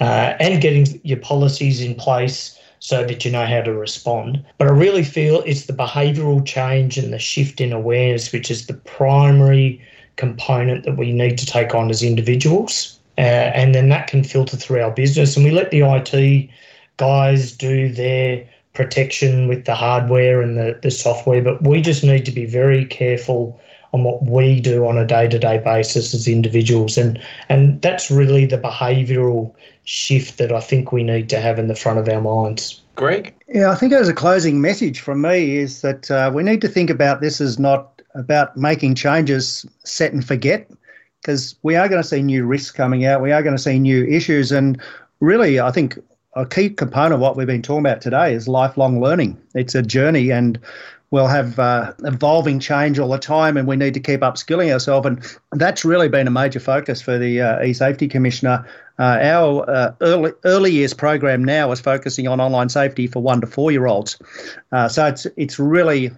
Uh, 0.00 0.34
and 0.38 0.60
getting 0.60 1.00
your 1.02 1.18
policies 1.18 1.80
in 1.80 1.94
place 1.94 2.57
so 2.80 3.04
that 3.04 3.24
you 3.24 3.30
know 3.30 3.46
how 3.46 3.60
to 3.60 3.72
respond. 3.72 4.44
But 4.58 4.68
I 4.68 4.72
really 4.72 5.04
feel 5.04 5.42
it's 5.42 5.66
the 5.66 5.72
behavioural 5.72 6.44
change 6.44 6.98
and 6.98 7.12
the 7.12 7.18
shift 7.18 7.60
in 7.60 7.72
awareness 7.72 8.32
which 8.32 8.50
is 8.50 8.66
the 8.66 8.74
primary 8.74 9.80
component 10.16 10.84
that 10.84 10.96
we 10.96 11.12
need 11.12 11.38
to 11.38 11.46
take 11.46 11.74
on 11.74 11.90
as 11.90 12.02
individuals. 12.02 12.98
Uh, 13.16 13.50
and 13.54 13.74
then 13.74 13.88
that 13.88 14.06
can 14.06 14.22
filter 14.22 14.56
through 14.56 14.80
our 14.80 14.92
business. 14.92 15.36
And 15.36 15.44
we 15.44 15.50
let 15.50 15.70
the 15.70 15.80
IT 15.80 16.48
guys 16.98 17.52
do 17.52 17.92
their 17.92 18.48
protection 18.74 19.48
with 19.48 19.64
the 19.64 19.74
hardware 19.74 20.40
and 20.40 20.56
the, 20.56 20.78
the 20.82 20.90
software, 20.90 21.42
but 21.42 21.66
we 21.66 21.82
just 21.82 22.04
need 22.04 22.24
to 22.26 22.30
be 22.30 22.46
very 22.46 22.84
careful 22.84 23.60
on 23.92 24.04
what 24.04 24.22
we 24.24 24.60
do 24.60 24.86
on 24.86 24.98
a 24.98 25.06
day-to-day 25.06 25.58
basis 25.58 26.14
as 26.14 26.28
individuals 26.28 26.98
and 26.98 27.20
and 27.48 27.80
that's 27.82 28.10
really 28.10 28.46
the 28.46 28.58
behavioral 28.58 29.54
shift 29.84 30.38
that 30.38 30.52
I 30.52 30.60
think 30.60 30.92
we 30.92 31.02
need 31.02 31.28
to 31.30 31.40
have 31.40 31.58
in 31.58 31.68
the 31.68 31.74
front 31.74 31.98
of 31.98 32.08
our 32.08 32.20
minds. 32.20 32.82
Greg? 32.94 33.34
Yeah, 33.48 33.70
I 33.70 33.74
think 33.74 33.92
as 33.92 34.08
a 34.08 34.12
closing 34.12 34.60
message 34.60 35.00
from 35.00 35.22
me 35.22 35.56
is 35.56 35.80
that 35.80 36.10
uh, 36.10 36.30
we 36.34 36.42
need 36.42 36.60
to 36.60 36.68
think 36.68 36.90
about 36.90 37.20
this 37.20 37.40
as 37.40 37.58
not 37.58 38.02
about 38.14 38.56
making 38.56 38.96
changes 38.96 39.64
set 39.84 40.12
and 40.12 40.26
forget 40.26 40.68
because 41.22 41.54
we 41.62 41.76
are 41.76 41.88
going 41.88 42.02
to 42.02 42.08
see 42.08 42.22
new 42.22 42.44
risks 42.44 42.70
coming 42.70 43.04
out. 43.04 43.22
We 43.22 43.32
are 43.32 43.42
going 43.42 43.56
to 43.56 43.62
see 43.62 43.78
new 43.78 44.04
issues. 44.06 44.52
And 44.52 44.80
really, 45.20 45.60
I 45.60 45.70
think 45.70 45.98
a 46.34 46.44
key 46.44 46.70
component 46.70 47.14
of 47.14 47.20
what 47.20 47.36
we've 47.36 47.46
been 47.46 47.62
talking 47.62 47.86
about 47.86 48.00
today 48.00 48.34
is 48.34 48.48
lifelong 48.48 49.00
learning. 49.00 49.40
It's 49.54 49.74
a 49.74 49.82
journey, 49.82 50.30
and 50.30 50.58
we'll 51.10 51.26
have 51.26 51.58
uh, 51.58 51.92
evolving 52.04 52.60
change 52.60 52.98
all 52.98 53.08
the 53.08 53.18
time, 53.18 53.56
and 53.56 53.66
we 53.66 53.76
need 53.76 53.94
to 53.94 54.00
keep 54.00 54.20
upskilling 54.20 54.72
ourselves. 54.72 55.06
And 55.06 55.38
that's 55.52 55.84
really 55.84 56.08
been 56.08 56.26
a 56.26 56.30
major 56.30 56.60
focus 56.60 57.00
for 57.00 57.18
the 57.18 57.40
uh, 57.40 57.62
e-safety 57.62 58.08
commissioner. 58.08 58.66
Uh, 58.98 59.18
our 59.22 59.70
uh, 59.70 59.94
early 60.00 60.32
early 60.44 60.72
years 60.72 60.92
program 60.92 61.44
now 61.44 61.70
is 61.70 61.80
focusing 61.80 62.26
on 62.26 62.40
online 62.40 62.68
safety 62.68 63.06
for 63.06 63.22
one 63.22 63.40
to 63.40 63.46
four 63.46 63.70
year 63.70 63.86
olds. 63.86 64.18
Uh, 64.72 64.88
so 64.88 65.06
it's 65.06 65.26
it's 65.36 65.58
really 65.58 66.10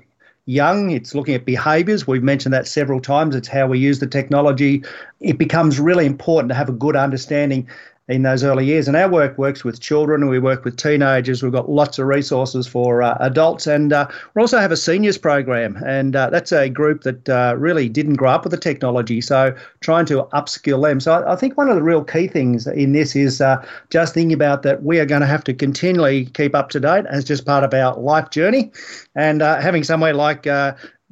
young. 0.46 0.90
It's 0.90 1.14
looking 1.14 1.34
at 1.34 1.44
behaviours. 1.44 2.06
We've 2.06 2.22
mentioned 2.22 2.54
that 2.54 2.66
several 2.66 3.00
times. 3.00 3.34
It's 3.34 3.48
how 3.48 3.66
we 3.66 3.78
use 3.78 4.00
the 4.00 4.06
technology. 4.06 4.82
It 5.20 5.38
becomes 5.38 5.78
really 5.78 6.06
important 6.06 6.48
to 6.48 6.54
have 6.54 6.68
a 6.68 6.72
good 6.72 6.96
understanding 6.96 7.68
in 8.10 8.22
those 8.22 8.44
early 8.44 8.66
years. 8.66 8.88
And 8.88 8.96
our 8.96 9.08
work 9.08 9.38
works 9.38 9.64
with 9.64 9.80
children, 9.80 10.28
we 10.28 10.38
work 10.38 10.64
with 10.64 10.76
teenagers. 10.76 11.42
We've 11.42 11.52
got 11.52 11.70
lots 11.70 11.98
of 11.98 12.06
resources 12.06 12.66
for 12.66 13.02
uh, 13.02 13.16
adults, 13.20 13.66
and 13.66 13.92
uh, 13.92 14.08
we 14.34 14.42
also 14.42 14.58
have 14.58 14.72
a 14.72 14.76
seniors 14.76 15.16
program, 15.16 15.76
and 15.86 16.16
uh, 16.16 16.28
that's 16.30 16.52
a 16.52 16.68
group 16.68 17.02
that 17.02 17.28
uh, 17.28 17.54
really 17.56 17.88
didn't 17.88 18.14
grow 18.14 18.30
up 18.30 18.44
with 18.44 18.50
the 18.50 18.58
technology. 18.58 19.20
So 19.20 19.54
trying 19.80 20.06
to 20.06 20.24
upskill 20.32 20.82
them. 20.82 21.00
So 21.00 21.12
I, 21.12 21.32
I 21.32 21.36
think 21.36 21.56
one 21.56 21.68
of 21.68 21.76
the 21.76 21.82
real 21.82 22.04
key 22.04 22.26
things 22.28 22.66
in 22.66 22.92
this 22.92 23.16
is 23.16 23.40
uh, 23.40 23.64
just 23.90 24.14
thinking 24.14 24.32
about 24.32 24.62
that 24.62 24.82
we 24.82 24.98
are 24.98 25.06
going 25.06 25.22
to 25.22 25.26
have 25.26 25.44
to 25.44 25.54
continually 25.54 26.26
keep 26.26 26.54
up 26.54 26.70
to 26.70 26.80
date 26.80 27.06
as 27.08 27.24
just 27.24 27.46
part 27.46 27.64
of 27.64 27.72
our 27.72 27.96
life 27.96 28.30
journey, 28.30 28.72
and 29.14 29.40
uh, 29.40 29.60
having 29.60 29.84
somewhere 29.84 30.14
like 30.14 30.46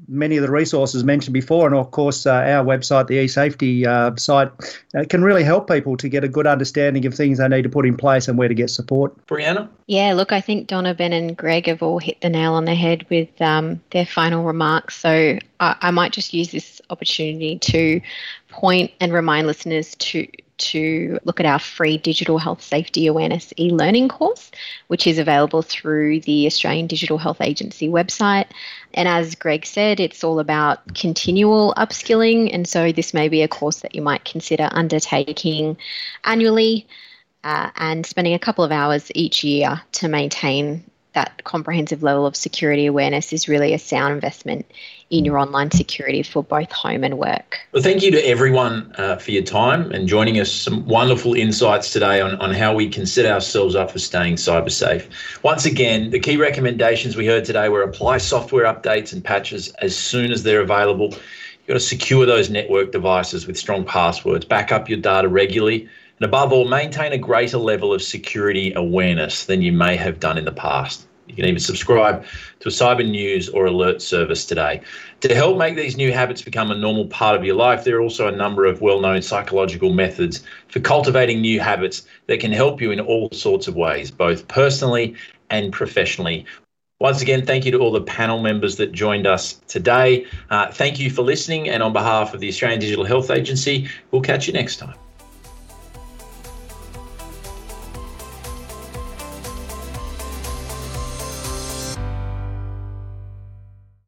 many 0.09 0.37
of 0.37 0.43
the 0.43 0.51
resources 0.51 1.05
mentioned 1.05 1.35
before, 1.35 1.67
and 1.67 1.77
of 1.77 1.91
course 1.91 2.27
uh, 2.27 2.33
our 2.33 2.65
website, 2.65 3.07
the 3.07 3.19
eSafety 3.19 3.87
uh, 3.87 4.17
site, 4.17 4.51
uh, 4.95 5.05
can 5.09 5.23
really 5.23 5.45
help 5.45 5.69
people 5.69 5.97
to 5.97 6.09
get 6.09 6.25
a 6.25 6.29
good 6.29 6.47
understanding 6.47 7.07
of 7.07 7.15
things 7.15 7.39
they 7.39 7.49
need 7.49 7.63
to 7.63 7.69
put 7.69 7.87
in 7.87 7.97
place 7.97 8.29
and 8.29 8.39
where 8.39 8.49
to 8.49 8.55
get 8.55 8.71
support. 8.71 9.15
Brianna? 9.27 9.69
Yeah, 9.87 10.15
look, 10.15 10.33
I 10.33 10.41
think 10.41 10.67
Donna, 10.67 10.95
Ben, 10.95 11.13
and 11.13 11.37
Greg 11.37 11.67
have 11.67 11.83
all 11.83 11.99
hit 11.99 12.21
the 12.21 12.31
nail 12.31 12.55
on 12.55 12.65
the 12.65 12.75
head 12.75 13.07
with 13.11 13.41
um, 13.41 13.81
their 13.91 14.07
final 14.07 14.45
remarks. 14.45 14.97
So 14.97 15.39
I, 15.61 15.77
I 15.81 15.91
might 15.91 16.13
just 16.13 16.33
use 16.33 16.51
this 16.51 16.81
opportunity 16.91 17.59
to 17.59 18.01
point 18.49 18.91
and 19.01 19.13
remind 19.13 19.47
listeners 19.47 19.95
to 19.97 20.27
to 20.59 21.19
look 21.25 21.41
at 21.41 21.47
our 21.47 21.59
free 21.59 21.99
digital 21.99 22.39
health 22.39 22.63
safety 22.63 23.07
awareness 23.07 23.53
e 23.59 23.71
learning 23.71 24.09
course, 24.09 24.51
which 24.89 25.07
is 25.07 25.19
available 25.19 25.63
through 25.63 26.21
the 26.21 26.47
Australian 26.47 26.87
Digital 26.87 27.19
Health 27.19 27.41
Agency 27.41 27.89
website. 27.89 28.47
And 28.95 29.09
as 29.09 29.35
Greg 29.35 29.65
said, 29.65 30.01
it's 30.01 30.23
all 30.23 30.41
about 30.41 30.95
continual 30.95 31.75
upskilling. 31.77 32.51
And 32.53 32.69
so 32.69 32.93
this 32.93 33.15
may 33.15 33.29
be 33.29 33.43
a 33.43 33.49
course 33.49 33.81
that 33.81 33.95
you 33.95 34.03
might 34.03 34.25
consider 34.25 34.69
undertaking 34.71 35.77
annually 36.25 36.87
uh, 37.45 37.71
and 37.77 38.05
spending 38.05 38.35
a 38.35 38.39
couple 38.39 38.65
of 38.65 38.73
hours 38.73 39.11
each 39.15 39.45
year 39.45 39.81
to 39.93 40.09
maintain 40.09 40.85
that 41.19 41.43
comprehensive 41.43 42.05
level 42.05 42.27
of 42.27 42.37
security 42.37 42.87
awareness 42.87 43.33
is 43.33 43.49
really 43.49 43.75
a 43.75 43.79
sound 43.79 44.15
investment 44.15 44.65
in 45.11 45.25
your 45.25 45.37
online 45.37 45.69
security 45.73 46.23
for 46.23 46.45
both 46.45 46.71
home 46.71 47.03
and 47.03 47.19
work. 47.19 47.59
Well, 47.73 47.83
thank 47.83 48.05
you 48.05 48.13
to 48.13 48.25
everyone 48.25 48.95
uh, 48.99 49.17
for 49.17 49.33
your 49.33 49.43
time 49.43 49.91
and 49.91 50.07
joining 50.07 50.39
us. 50.39 50.53
Some 50.53 50.87
wonderful 50.87 51.35
insights 51.35 51.93
today 51.93 52.21
on, 52.21 52.37
on 52.37 52.55
how 52.55 52.73
we 52.73 52.89
can 52.89 53.05
set 53.05 53.27
ourselves 53.27 53.75
up 53.75 53.91
for 53.91 53.99
staying 53.99 54.37
cyber 54.37 54.71
safe. 54.71 55.09
Once 55.43 55.65
again, 55.65 56.11
the 56.11 56.21
key 56.21 56.37
recommendations 56.37 57.17
we 57.17 57.27
heard 57.27 57.45
today 57.45 57.69
were 57.69 57.83
apply 57.83 58.19
software 58.19 58.73
updates 58.73 59.13
and 59.13 59.25
patches 59.25 59.71
as 59.81 59.97
soon 59.97 60.31
as 60.31 60.45
they're 60.45 60.61
available. 60.61 61.09
You've 61.09 61.67
got 61.67 61.75
to 61.75 61.81
secure 61.81 62.27
those 62.27 62.49
network 62.49 62.93
devices 62.93 63.45
with 63.49 63.59
strong 63.59 63.85
passwords, 63.85 64.45
back 64.45 64.71
up 64.71 64.89
your 64.89 65.01
data 65.01 65.27
regularly, 65.27 65.89
and 66.21 66.25
above 66.25 66.53
all, 66.53 66.69
maintain 66.69 67.13
a 67.13 67.19
greater 67.19 67.59
level 67.59 67.93
of 67.93 68.03
security 68.03 68.73
awareness 68.75 69.47
than 69.47 69.63
you 69.63 69.73
may 69.73 69.97
have 69.97 70.21
done 70.21 70.39
in 70.39 70.45
the 70.45 70.53
past. 70.53 71.08
You 71.29 71.35
can 71.35 71.45
even 71.45 71.61
subscribe 71.61 72.25
to 72.61 72.69
a 72.69 72.73
cyber 72.73 73.09
news 73.09 73.49
or 73.49 73.67
alert 73.67 74.03
service 74.03 74.45
today. 74.45 74.81
To 75.21 75.35
help 75.35 75.59
make 75.59 75.77
these 75.77 75.97
new 75.97 76.13
habits 76.13 76.43
become 76.43 76.71
a 76.71 76.77
normal 76.77 77.07
part 77.07 77.37
of 77.37 77.45
your 77.45 77.57
life, 77.57 77.85
there 77.85 77.97
are 77.99 78.01
also 78.01 78.29
a 78.29 78.33
number 78.33 78.65
of 78.65 78.81
well 78.81 79.01
known 79.01 79.23
psychological 79.23 79.93
methods 79.93 80.43
for 80.69 80.81
cultivating 80.81 81.41
new 81.41 81.61
habits 81.61 82.07
that 82.27 82.41
can 82.41 82.53
help 82.53 82.81
you 82.81 82.91
in 82.91 83.01
all 83.01 83.29
sorts 83.33 83.69
of 83.69 83.77
ways, 83.77 84.11
both 84.11 84.49
personally 84.49 85.15
and 85.51 85.73
professionally. 85.73 86.47
Once 87.01 87.23
again, 87.23 87.47
thank 87.47 87.65
you 87.65 87.71
to 87.71 87.79
all 87.79 87.93
the 87.93 88.01
panel 88.01 88.41
members 88.41 88.77
that 88.77 88.91
joined 88.91 89.27
us 89.27 89.61
today. 89.69 90.27
Uh, 90.51 90.71
thank 90.73 90.99
you 90.99 91.11
for 91.11 91.23
listening, 91.23 91.69
and 91.69 91.83
on 91.83 91.93
behalf 91.93 92.35
of 92.35 92.41
the 92.41 92.49
Australian 92.49 92.81
Digital 92.81 93.05
Health 93.05 93.31
Agency, 93.31 93.89
we'll 94.11 94.23
catch 94.23 94.49
you 94.49 94.53
next 94.53 94.79
time. 94.79 94.95